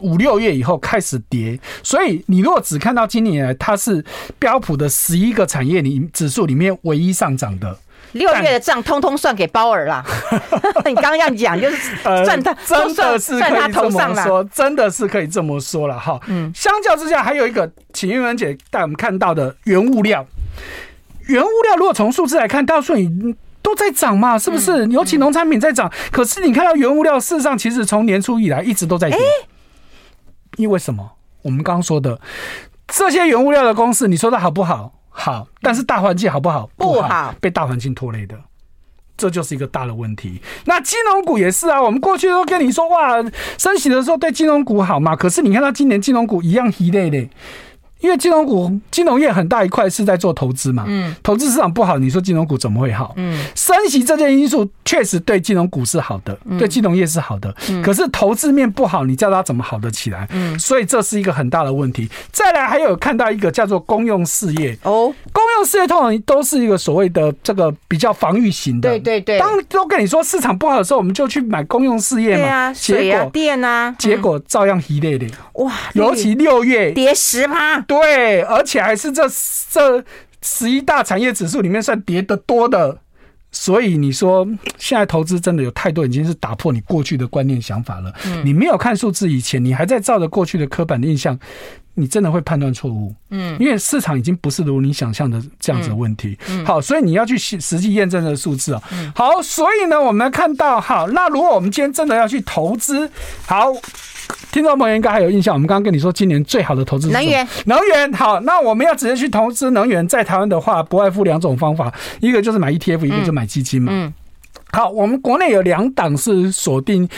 [0.00, 1.58] 五六月以后开始跌。
[1.82, 4.04] 所以你如果只看到今年，它是
[4.38, 7.78] 标普的十一个产业里指数里面唯一上涨的。
[8.12, 10.04] 六月的账通通算给鲍尔啦。
[10.86, 16.20] 你刚刚要讲就是算他，真的是可以这么说，真的是可以这么说了哈。
[16.28, 20.24] 嗯，相较之下，还有一个，请英文姐带我们看到的原物料。
[21.26, 23.34] 原物料如果从数字来看，到时候你。
[23.64, 24.86] 都在涨嘛，是不是？
[24.88, 29.18] 尤其农产品在涨，可是你看到原物料，事实上其实从年初以来一直都在跌。
[30.58, 31.12] 因为什么？
[31.40, 32.20] 我们刚刚说的
[32.86, 34.92] 这些原物料的公司，你说它好不好？
[35.08, 36.68] 好，但是大环境好不好？
[36.76, 38.36] 不好，被大环境拖累的，
[39.16, 40.42] 这就是一个大的问题。
[40.66, 43.22] 那金融股也是啊，我们过去都跟你说哇，
[43.56, 47.28] 升息的时候对金融股好嘛，可是你看到今年金融股一样疲累的。
[48.00, 53.14] 因为金融股、金融业很大一块是在做投资嘛，嗯，投资市场不好，你说金融股怎么会好？
[53.16, 60.28] 嗯，升息这件因素确实对金融股是好的，对金融业是好的，嗯，可是投资面不好，你叫它怎么好得起来？
[60.32, 62.06] 嗯，所以这是一个很大的问题。
[62.30, 69.38] 再来还有看到一个叫做公用事业哦，公用事业通常都是一个所谓的这个比较防御型的，对对对。
[69.38, 77.83] 当都跟你说市场不好的时候，我们就去买公用事业嘛，对啊，水啊电啊，结果照样一累累哇，尤其六月跌十趴。
[77.86, 79.22] 对，而且还是这
[79.70, 80.04] 这
[80.42, 82.98] 十一大产业指数里面算跌得多的，
[83.50, 88.12] 所以你说现在投资真的有太多已经是打破你过去的观念想法了。
[88.44, 91.38] 你没有看数字以前，你还在照着过去的刻板印象，
[91.94, 93.14] 你真的会判断错误。
[93.30, 96.36] 嗯，因为市场已经不是如你想象的这样子的问题。
[96.64, 98.82] 好，所以你要去实际验证这个数字啊。
[99.14, 103.10] 好，所以呢，我们看到好，那如果我们今天真的要去投资，
[103.46, 103.72] 好。
[104.52, 107.46] 听众朋友应该还有印象，我们刚刚跟你说，今年最好的投资是能源。
[107.66, 113.90] 能源好，那我们要直接去投资能源，在台湾的话，不外乎两种方法，一个就是买 ETF，一个就买基金嘛。
[113.92, 114.12] 嗯。
[114.70, 117.08] 好，我们国内有两档是锁定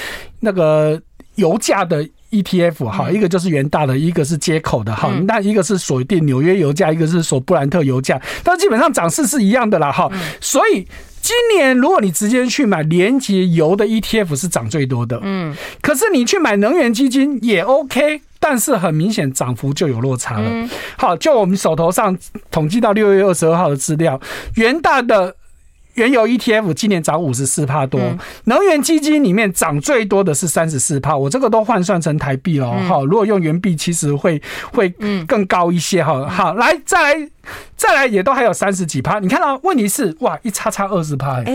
[0.40, 1.00] 那个
[1.34, 10.86] 油价的 ETF，好，一个就是元大的，一个是接口的，哈，那一个是锁定纽约油价，一个是锁布兰特油价，但基本上涨势是一样的啦，哈，所以。
[11.26, 15.52] 今年如果你直接去买连接油的 ETF 是涨最多的，嗯，
[15.82, 20.68] 可是你去买能源基金也 OK，但是很明显涨幅就有落差了。
[20.96, 22.16] 好，就我们手头上
[22.52, 24.20] 统计到六月二十二号的资料，
[24.54, 25.34] 元大的。
[25.96, 28.00] 原油 ETF 今年涨五十四帕多，
[28.44, 33.02] 能源基金里面涨最多的是三十四帕，我这个都换算成台币了哈。
[33.02, 34.40] 如果用原币，其实会
[34.72, 34.88] 会
[35.26, 36.26] 更高一些哈。
[36.28, 37.30] 好，来再来
[37.76, 39.18] 再来，也都还有三十几帕。
[39.18, 41.54] 你看到问题是哇，一差差二十帕，哎，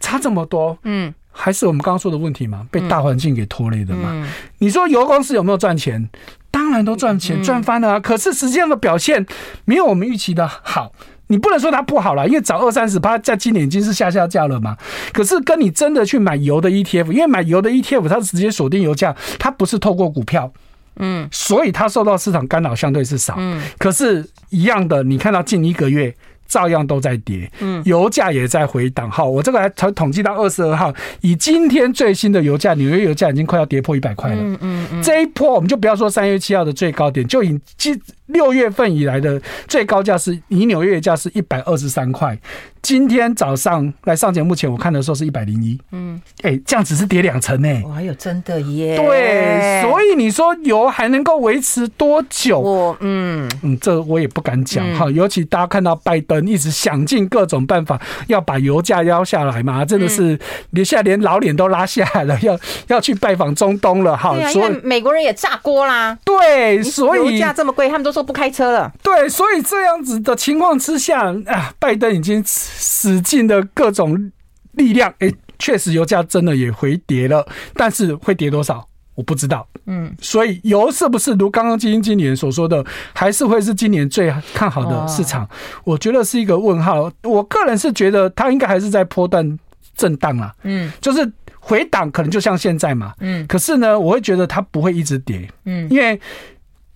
[0.00, 4.24] 差这么多，嗯，还是我们刚刚说的问题嘛，被大环境给拖累的嘛。
[4.58, 6.08] 你说油公司有没有赚钱？
[6.50, 8.00] 当然都赚钱，赚翻了啊。
[8.00, 9.26] 可是实际上的表现
[9.64, 10.92] 没有我们预期的好。
[11.28, 14.76] 你不能说它不好了，因为涨二三十趴，在今年已经是下下架了嘛。
[15.12, 20.52] 可是跟你真的去买油的 ETF，因为买油的 ETF 它是直接锁定油价，它不是透过股票，
[20.96, 23.34] 嗯，所以它受到市场干扰相对是少。
[23.38, 26.14] 嗯，可是一样的，你看到近一个月。
[26.48, 29.10] 照样都在跌，嗯，油价也在回档。
[29.10, 34.36] 好，我这个还才统计到二十二号，以今天最新的油价，纽约油价已经快要跌破一百块了。
[34.40, 42.36] 嗯嗯嗯，这一波我们就不要说三月七号的最高点，就以今六月份以来的最高价是，以纽约价是一百二十三块。
[42.82, 45.78] 今天早上来上节目前，我看的时候是一百零一。
[45.92, 47.68] 嗯，哎，这样只是跌两成呢。
[47.84, 48.96] 我还有真的耶。
[48.96, 52.58] 对，所以你说油还能够维持多久？
[52.58, 55.10] 我嗯嗯，这我也不敢讲哈。
[55.10, 60.38] 尤其大家看到拜登一直想尽各种办法要把油价压下来嘛，真的是
[60.70, 64.34] 连现在连老脸都拉下来了， 要要去拜访中东了哈。
[64.50, 66.16] 所以美国人也炸锅啦。
[66.24, 68.92] 对，所以油价这么贵，他们都说不开车了。
[69.02, 72.44] 对，所以这样子的情况之下啊，拜登已经。
[72.76, 74.30] 使劲的各种
[74.72, 79.66] 力量，哎，确实油价真的也回跌了，但是会跌多少，我不知道。
[79.86, 85.48] 嗯，所以油是不是如刚刚基金经理人所说的，还是会是今年最看好的市场？
[85.84, 87.10] 我觉得是一个问号。
[87.22, 89.58] 我个人是觉得它应该还是在波段
[89.96, 90.54] 震荡啊。
[90.64, 93.14] 嗯，就是回档可能就像现在嘛。
[93.20, 95.48] 嗯，可是呢，我会觉得它不会一直跌。
[95.64, 96.20] 嗯，因为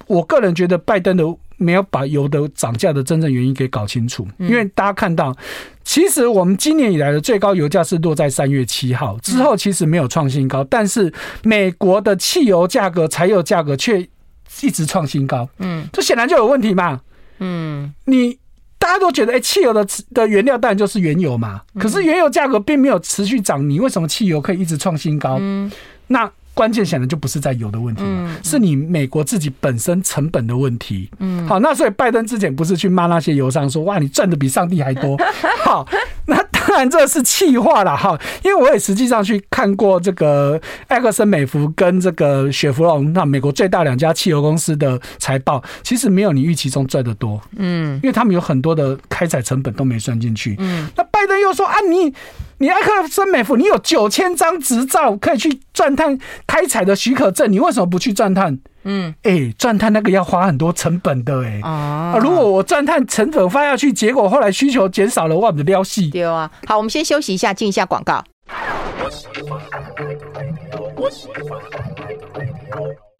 [0.06, 1.24] 我个人觉得拜登的。
[1.62, 5.34] 没有把油的涨价的真正原因给搞清楚，因为大家看到，
[5.84, 11.12] 其实我们今年以来的最高油价是落在三月七号之后，其实没有创新高，但是
[11.44, 14.00] 美国的汽油价格、柴油价格却
[14.60, 15.48] 一直创新高。
[15.58, 17.00] 嗯，这显然就有问题嘛。
[17.38, 18.38] 嗯，你
[18.78, 21.62] 大家都觉得，哎，汽油的的原料当然就是原油嘛。
[21.78, 25.38] 可是原油价格并没有持续涨，你为什么汽油可以一直创新高？
[25.40, 25.70] 嗯
[26.08, 26.30] 那。
[26.62, 28.04] 关键显然就不是在油的问题，
[28.44, 31.10] 是你美国自己本身成本的问题。
[31.18, 35.18] 嗯，好，那所以拜登之前不是去骂那些油商说，哇，你赚的比上帝还多。
[35.64, 35.84] 好，
[36.26, 47.40] 那当然这是气话了哈，因为我也实际上去看过这个埃克森美孚跟这个雪佛龙，那美国最大两家汽油公司的财报，其实没有你预期中赚的多。
[47.56, 50.54] 嗯，因为他们有很多的开采成本都没算进去。
[50.60, 52.14] 嗯，那拜登又说啊，你。
[52.62, 58.56] 你埃克森美孚，你有九千张执照可以去钻探开采的许可证，你为什么不去钻探？
[58.84, 66.08] 嗯，哎、欸，钻探那个要花很多成本的、欸，哎，啊，如果我钻探成本发下去，结果后来需求减少了，我的撩戏。
[66.10, 68.22] 对啊，好，我们先休息一下，进一下广告。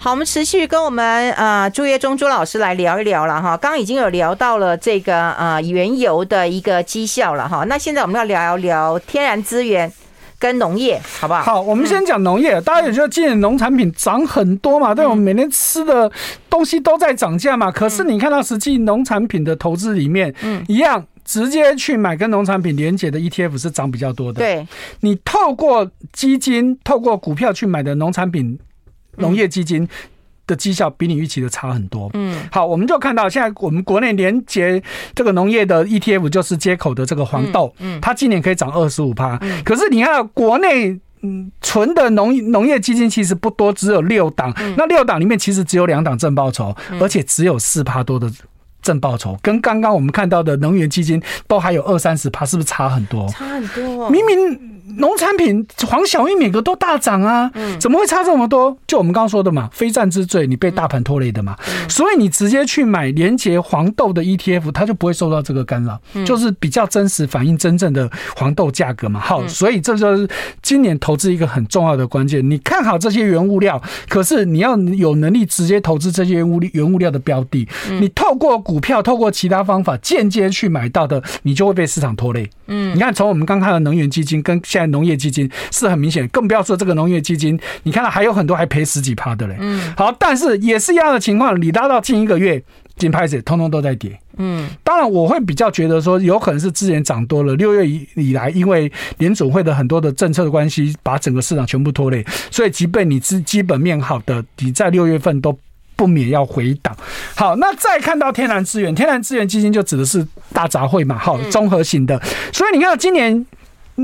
[0.02, 3.56] 好，我们持续跟我们呃朱业忠朱老师来聊一聊了哈。
[3.56, 7.62] 刚刚已经有聊到了这个呃原油的一个绩效了哈。
[7.68, 9.92] 那现在我们要聊一聊天然资源
[10.40, 11.42] 跟农业，好不好？
[11.44, 12.60] 好，我们先讲农业。
[12.62, 14.92] 大家也知道今年农产品涨很多嘛？
[14.92, 16.10] 对，我们每天吃的
[16.50, 17.70] 东西都在涨价嘛。
[17.70, 24.40] 可是你看到实际农产品的投资里面，嗯，一样直接去买跟农产品连结的 ETF 是涨比较多的。
[24.40, 24.66] 对，
[25.02, 28.58] 你透过基金、透过股票去买的农产品。
[29.16, 29.88] 农业基金
[30.46, 32.10] 的绩效比你预期的差很多。
[32.14, 34.82] 嗯，好，我们就看到现在我们国内连接
[35.14, 39.38] 这个农业的 ETF 就是接口的这个黄豆，嗯，它今年可以涨二十五趴。
[39.64, 44.52] 可是你看国内嗯纯的农农业基金其实不多，只有六档。
[44.76, 48.28] 那六档里面其实只有两档正报酬，而且只有四趴多的
[48.82, 53.28] 正报酬，跟刚刚我们看到的能源基金都还有二三十趴，是不是差很多？
[53.28, 54.72] 差很多，明明。
[54.96, 58.76] 农产品黄小玉每个都大涨啊，怎么会差这么多？
[58.86, 61.56] 就我们刚刚说的嘛，非战之罪，你被大盘拖累的嘛，
[61.88, 69.20] 所以你直接去买连结黄豆的 ETF，它就不会受到这个干扰，就是比较真实反映真正的黄豆价格嘛。
[69.20, 70.28] 好，所以这就是
[70.62, 72.48] 今年投资一个很重要的关键。
[72.48, 77.68] 你看好这些原物料，可是你要有能力直接投资这些原物原物料的标的，
[78.00, 82.48] 你透过股票、透过其他方法间接去买到的，你就会被市场拖累。
[82.66, 89.56] 嗯，你看从我们刚看的能源基金跟现在农业基金是很明显，更不要说这个农业基金，你看到还有很多还赔十几趴的嘞。
[89.60, 92.60] 嗯，好，但是也是一样的情况，你拉到近一个月，
[92.96, 94.18] 金牌子通通都在跌。
[94.38, 105.56] 嗯，当然我会比较觉得说，有可能是资源涨多了，六月以以来，因为联总会的很多的政策的关系，把整个市场全部拖累，所以即便你是基本面好的，你在六月份都
[105.94, 106.96] 不免要回档。
[107.36, 112.20] 好，那再看到天然资源，天然资源基金就指的是大杂烩嘛，好，综合型的，
[112.52, 113.46] 所以你看到今年。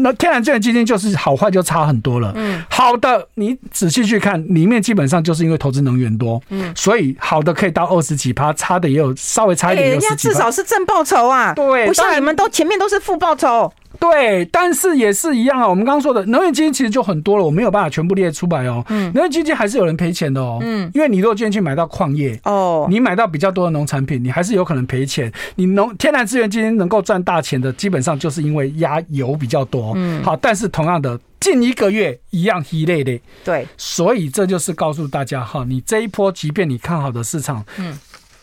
[0.02, 2.32] 那天然资源基金就是好坏就差很多了。
[2.36, 13.72] 嗯，好的，你仔细去看，里面基本上就是因为投资能源多，嗯，所以好的可以到二十几趴，差的也有稍微差一点，欸，人家至少是正报酬啊，对，不像你们都前面都是负报酬。
[14.00, 15.68] 对，但是也是一样啊。
[15.68, 18.84] 我们刚刚说的能源基金其实就很多了，我没有办法全部列出来哦。
[18.88, 20.58] 嗯，能源基金还是有人赔钱的哦。
[20.62, 25.32] 嗯，因为你如果今天去买到矿业哦，你买到比较多的农产品，你还是有可能赔钱。
[25.56, 29.92] 你农天然资源基金能够赚大钱的，基本上就是因为压油比较多。
[29.96, 33.20] 嗯，好，但是同样的，近一个月一样一类的。
[33.44, 37.98] 对，所以这就是告诉大家哈，你这一波即便你看好的市场，嗯。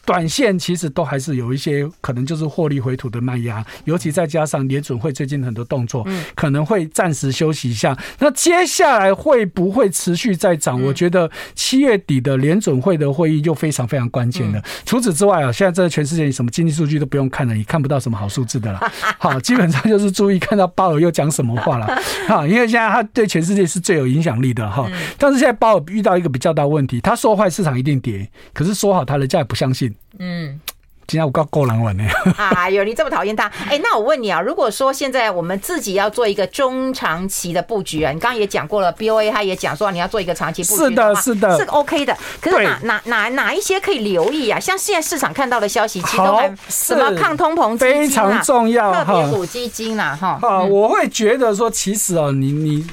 [0.05, 7.97] 短线其实都还是有一些可能就是获利回吐的卖压，尤其再加上联准会最近很多动作，可能会暂时休息一下。
[8.19, 10.81] 那接下来会不会持续再涨？
[10.81, 14.61] 我觉得七月底的联准会的会议就非常非常关键了。
[14.85, 18.79] 除此之外啊，现在这全世界什么经济数据都不用看了，也看不到什么好数字的了。
[19.17, 21.87] 好，基本上就是注意看到鲍尔又讲什么话了。
[22.27, 24.87] 哈，因为现在他对全世界是最有影响力的哈。
[25.17, 29.94] 但是现在鲍尔遇到一个比较大问题，他说坏市场一定跌，可是说好他人家也不相信。
[30.19, 30.59] 嗯，
[31.07, 32.03] 今天我够够难玩呢。
[32.37, 33.45] 哎呦，你这么讨厌他？
[33.67, 42.17] 哎、欸，那我问你啊，如果说现在我们自己要做一个中长期的布局啊，你刚刚也讲过了，BOA 他也讲说你要做一个长期布局，是的，是的，是 OK 的。
[42.41, 44.59] 可是哪哪哪哪一些可以留意啊？
[44.59, 50.39] 像现在市场看到的消息，其实都还什么抗通膨非常重要，特别股基金啊，哈。
[50.41, 52.85] 啊，我会觉得说，其实哦，你你。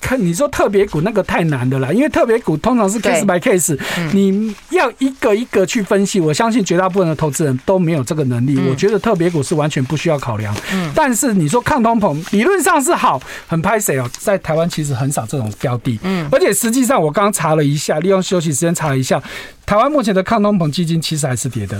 [0.00, 3.78] 看你说特别股那个太难的了，因为特别股通常是 case by case，
[4.12, 6.18] 你要一个一个去分析。
[6.18, 8.58] 我相信绝大部分的投资人都没有这个能力。
[8.68, 10.54] 我觉得特别股是完全不需要考量。
[10.94, 15.98] 但是你说抗通膨理论上是好，很拍谁哦，在台湾其实很少这种标的。
[16.02, 19.22] 嗯，而且实际上我刚刚查了一下，利用休息时间查了一下，
[19.66, 21.78] 台湾目前的抗通膨基金其实还是跌的，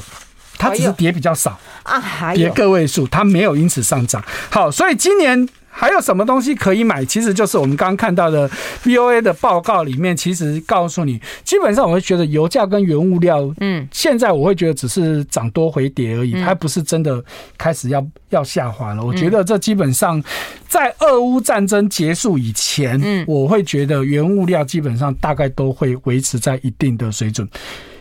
[0.58, 4.22] 它只是跌比较少啊，跌个位数，它没有因此上涨。
[4.50, 5.48] 好，所以今年。
[5.80, 7.04] 还有什么东西可以买？
[7.04, 8.50] 其实就是我们刚刚看到的
[8.82, 17.24] BOA 的报告里面，其实告诉你，基本上我会觉得油价跟原物料，嗯，现在我会觉得只是涨多回跌而已，它不是真的
[17.56, 19.04] 开始要要下滑了。
[19.04, 20.20] 我觉得这基本上
[20.66, 27.48] 在俄乌战争结束以前，嗯，我会觉得原物料基本上大概都会维持在一定的水准，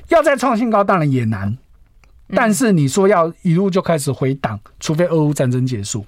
[0.09, 1.55] 要再创新高当然也难，
[2.34, 6.03] 但是你说要一路就开始回档，除非俄乌战争结束。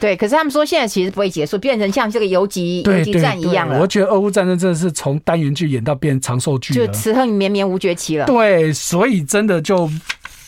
[0.00, 3.78] 对，可是他们说现在其实不会结束，变成像这个游击游击战一样了。
[3.80, 8.26] 我觉得俄乌战争真的是从单元剧演到变长寿剧，就此恨绵绵无绝期了。
[8.26, 9.88] 对，所以真的就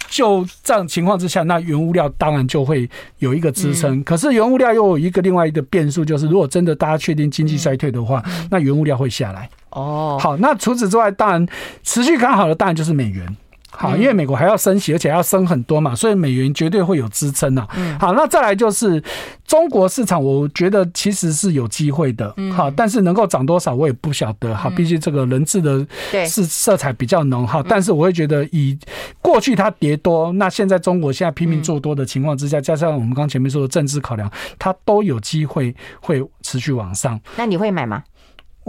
[0.08, 2.88] 就这样情况之下，那原物料当然就会
[3.18, 3.98] 有一个支撑。
[3.98, 9.48] 嗯、可是原物料又有一个另外一个变数，就是如果真的大家确定经济衰退的话，嗯、那原物料会下来。
[9.70, 11.46] 哦，好，那除此之外，当然
[11.82, 13.36] 持续看好的当然就是美元。
[13.70, 17.66] 好，因为美国还要升息，而且要升很多嘛，所以美元绝对会有支撑呐。
[18.00, 19.02] 好，那再来就是
[19.44, 22.34] 中国市场，我觉得其实是有机会的。
[22.54, 24.54] 好，但是能够涨多少我也不晓得。
[24.54, 25.86] 好，毕竟这个人质的
[26.26, 27.46] 是色彩比较浓。
[27.46, 28.78] 好，但是我会觉得以
[29.20, 37.20] 过去它跌多，那现在中国现在拼命做多的情况之下，加上我们刚前面说的政治考量，它都有机会会持续往上。
[37.36, 38.02] 那你会买吗？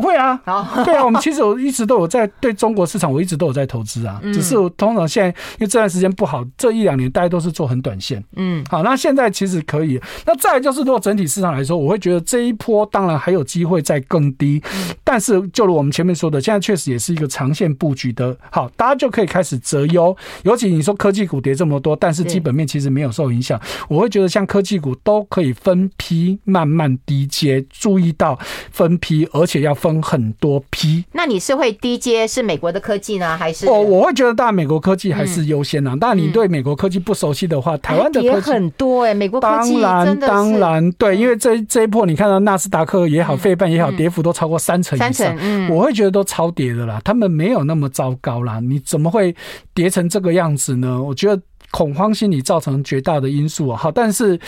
[0.01, 0.39] 会啊，
[0.85, 4.21] 对啊，我们其实我一直都有在对中国市场，我一直都有在投资啊。
[4.33, 8.23] 只是我通常现在因为这段时间不好，这一两年大家都是做很短线。
[8.35, 9.99] 嗯，好，那现在其实可以。
[10.25, 14.61] 那再来就是，如果整体市场来说，我会觉得这一波当然还有机会再更低。
[15.03, 18.37] 但是就如我们前面说的，现在确实也是一个长线布局的。
[18.51, 20.15] 好，大家就可以开始择优。
[20.43, 23.59] 尤其你说科技股跌这么多，但是基本面其实没有受影响。
[23.89, 28.37] 我会觉得像科技股都可以分批慢慢低接，注意到
[28.71, 29.86] 分批，而且要分。
[29.87, 33.67] 分很多批，那你是会低接是美国的科技呢，还是？
[33.67, 35.95] 哦，我会觉得当然美国科技还是优先啊。
[35.95, 45.35] 当然，你对美国科技不熟悉的话，台湾的科技很多哎，美国科技当然当然对，因为这这一波你看到纳斯达克也好，费半也好，跌幅都超过三成以上，
[45.69, 47.01] 我会觉得都超跌的啦。
[47.03, 49.35] 他们没有那么糟糕啦，你怎么会
[49.73, 51.01] 跌成这个样子呢？
[51.01, 51.41] 我觉得。
[51.71, 54.39] 恐慌心理造成绝大的因素啊，好，但是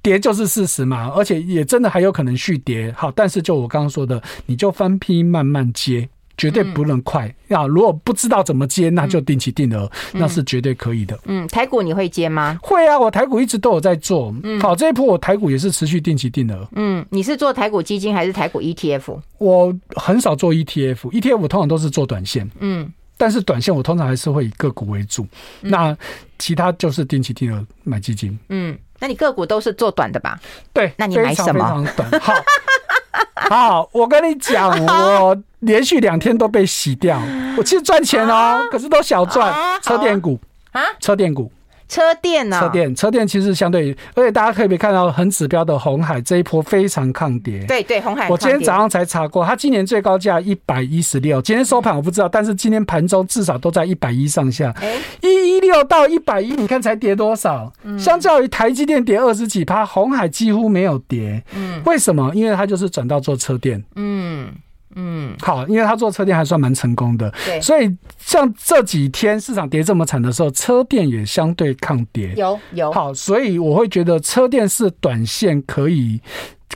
[0.00, 7.34] 跌就是事实嘛，而且也真的还有可能续跌，好，但是就我刚刚说的，你就翻批慢慢接，绝对不能快。
[7.48, 11.18] 啊，如果不知道怎么接，那就定期定额，那是绝对可以的。
[11.24, 12.58] 嗯，台股你会接吗？
[12.62, 14.32] 会啊，我台股一直都有在做。
[14.44, 16.68] 嗯，好，这一波我台股也是持续定期定额。
[16.76, 19.18] 嗯，你是做台股基金还是台股 ETF？
[19.38, 22.48] 我很少做 ETF，ETF 通常都是做短线。
[22.60, 22.92] 嗯。
[23.20, 25.26] 但是短线我通常还是会以个股为主，
[25.60, 25.96] 那
[26.38, 28.38] 其他就是定期定额买基金。
[28.48, 30.38] 嗯，那你个股都是做短的吧？
[30.72, 31.52] 对，那你买什么？
[31.52, 32.20] 非常短。
[32.20, 32.34] 好，
[33.50, 37.20] 好，我跟你讲，我连续两天都被洗掉。
[37.56, 39.52] 我其实赚钱哦，可是都小赚。
[39.82, 40.38] 车电股
[40.72, 41.50] 啊，车电股。
[41.88, 42.60] 车电呢？
[42.60, 47.64] 车电，车电其实相对于，而且大家可以看到很指标的红海这一波非常抗跌。
[47.66, 48.28] 对对，红海。
[48.28, 54.72] 我今天早上才查过，它今年最高价一百一十六，今天收盘我不知道，但是今天盘中至少都在一百一上下。
[54.80, 57.72] 哎，一一六到一百一，你看才跌多少？
[57.98, 61.42] 相较于台积电跌二十几趴，红海几乎没有跌。
[61.54, 62.30] 嗯，为什么？
[62.34, 63.82] 因为它就是转到做车电。
[63.96, 64.52] 嗯。
[64.94, 72.90] 嗯，好，因为他做车电还算蛮成功的，对，所以像这几天市场跌这么惨的时候，车电也相对抗跌，有有。
[72.90, 76.20] 好，所以我会觉得车电是短线可以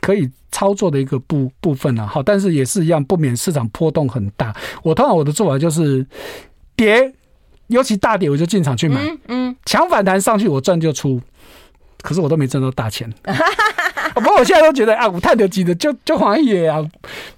[0.01, 4.55] 可以操作的一个部部分啊，好，但是也是一样，不免市场波动很大。
[4.83, 6.07] 我通常我的做法就是
[6.77, 7.13] 跌，
[7.69, 11.21] 尤其大跌我就进场去买，嗯，强反弹上去我赚就出，
[12.03, 13.11] 可是我都没赚到大钱。
[14.15, 16.85] 不过我现在都觉得啊，五碳的级的就就黄爷啊，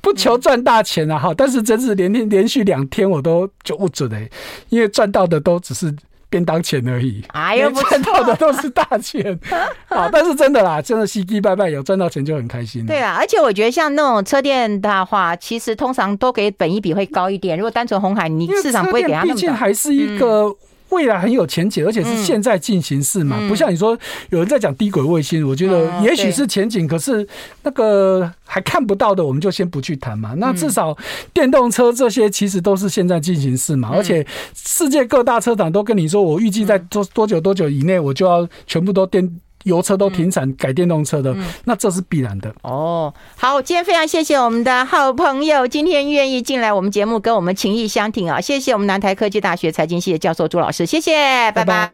[0.01, 4.29] 不求赚大钱啊哈，但是真是连天连续两天我都就不准哎，
[4.71, 5.95] 因为赚到的都只是
[6.29, 9.39] 便当钱而已，哎呦，赚到的都是大钱
[9.87, 10.09] 啊！
[10.13, 12.85] 但是真的啦，真的喜喜拜拜有赚到钱就很开心。
[12.85, 17.57] 对啊，而且我觉得像那种车店的话，其实通常都给本一比会高一点。
[17.57, 19.35] 如果单纯红海，你市场不会给他那么。
[19.35, 20.53] 毕竟还是一个。
[20.95, 23.99] 未来很有前景，而且是现在进行式嘛，不像你说
[24.31, 27.27] 有人在讲低轨卫星，我觉得也许是前景，可是
[27.63, 30.35] 那个还看不到的，我们就先不去谈嘛。
[30.39, 30.97] 那至少
[31.33, 39.29] 电动车这些其实都是现在进行式嘛，而且世界各大车厂都跟你说，我预计在多多久多久以内，我就要全部都电。
[39.65, 41.35] 油车都停产，改电动车的，
[41.65, 42.55] 那这是必然的。
[42.63, 48.41] 哦，好，今天非常谢谢我们的好朋友，今天愿意进来我们节目，跟我们情谊相挺啊！
[48.41, 51.13] 谢谢我们南台科技大学财经系的教授朱老师，谢谢，
[51.53, 51.65] 拜拜。
[51.65, 51.93] 拜拜。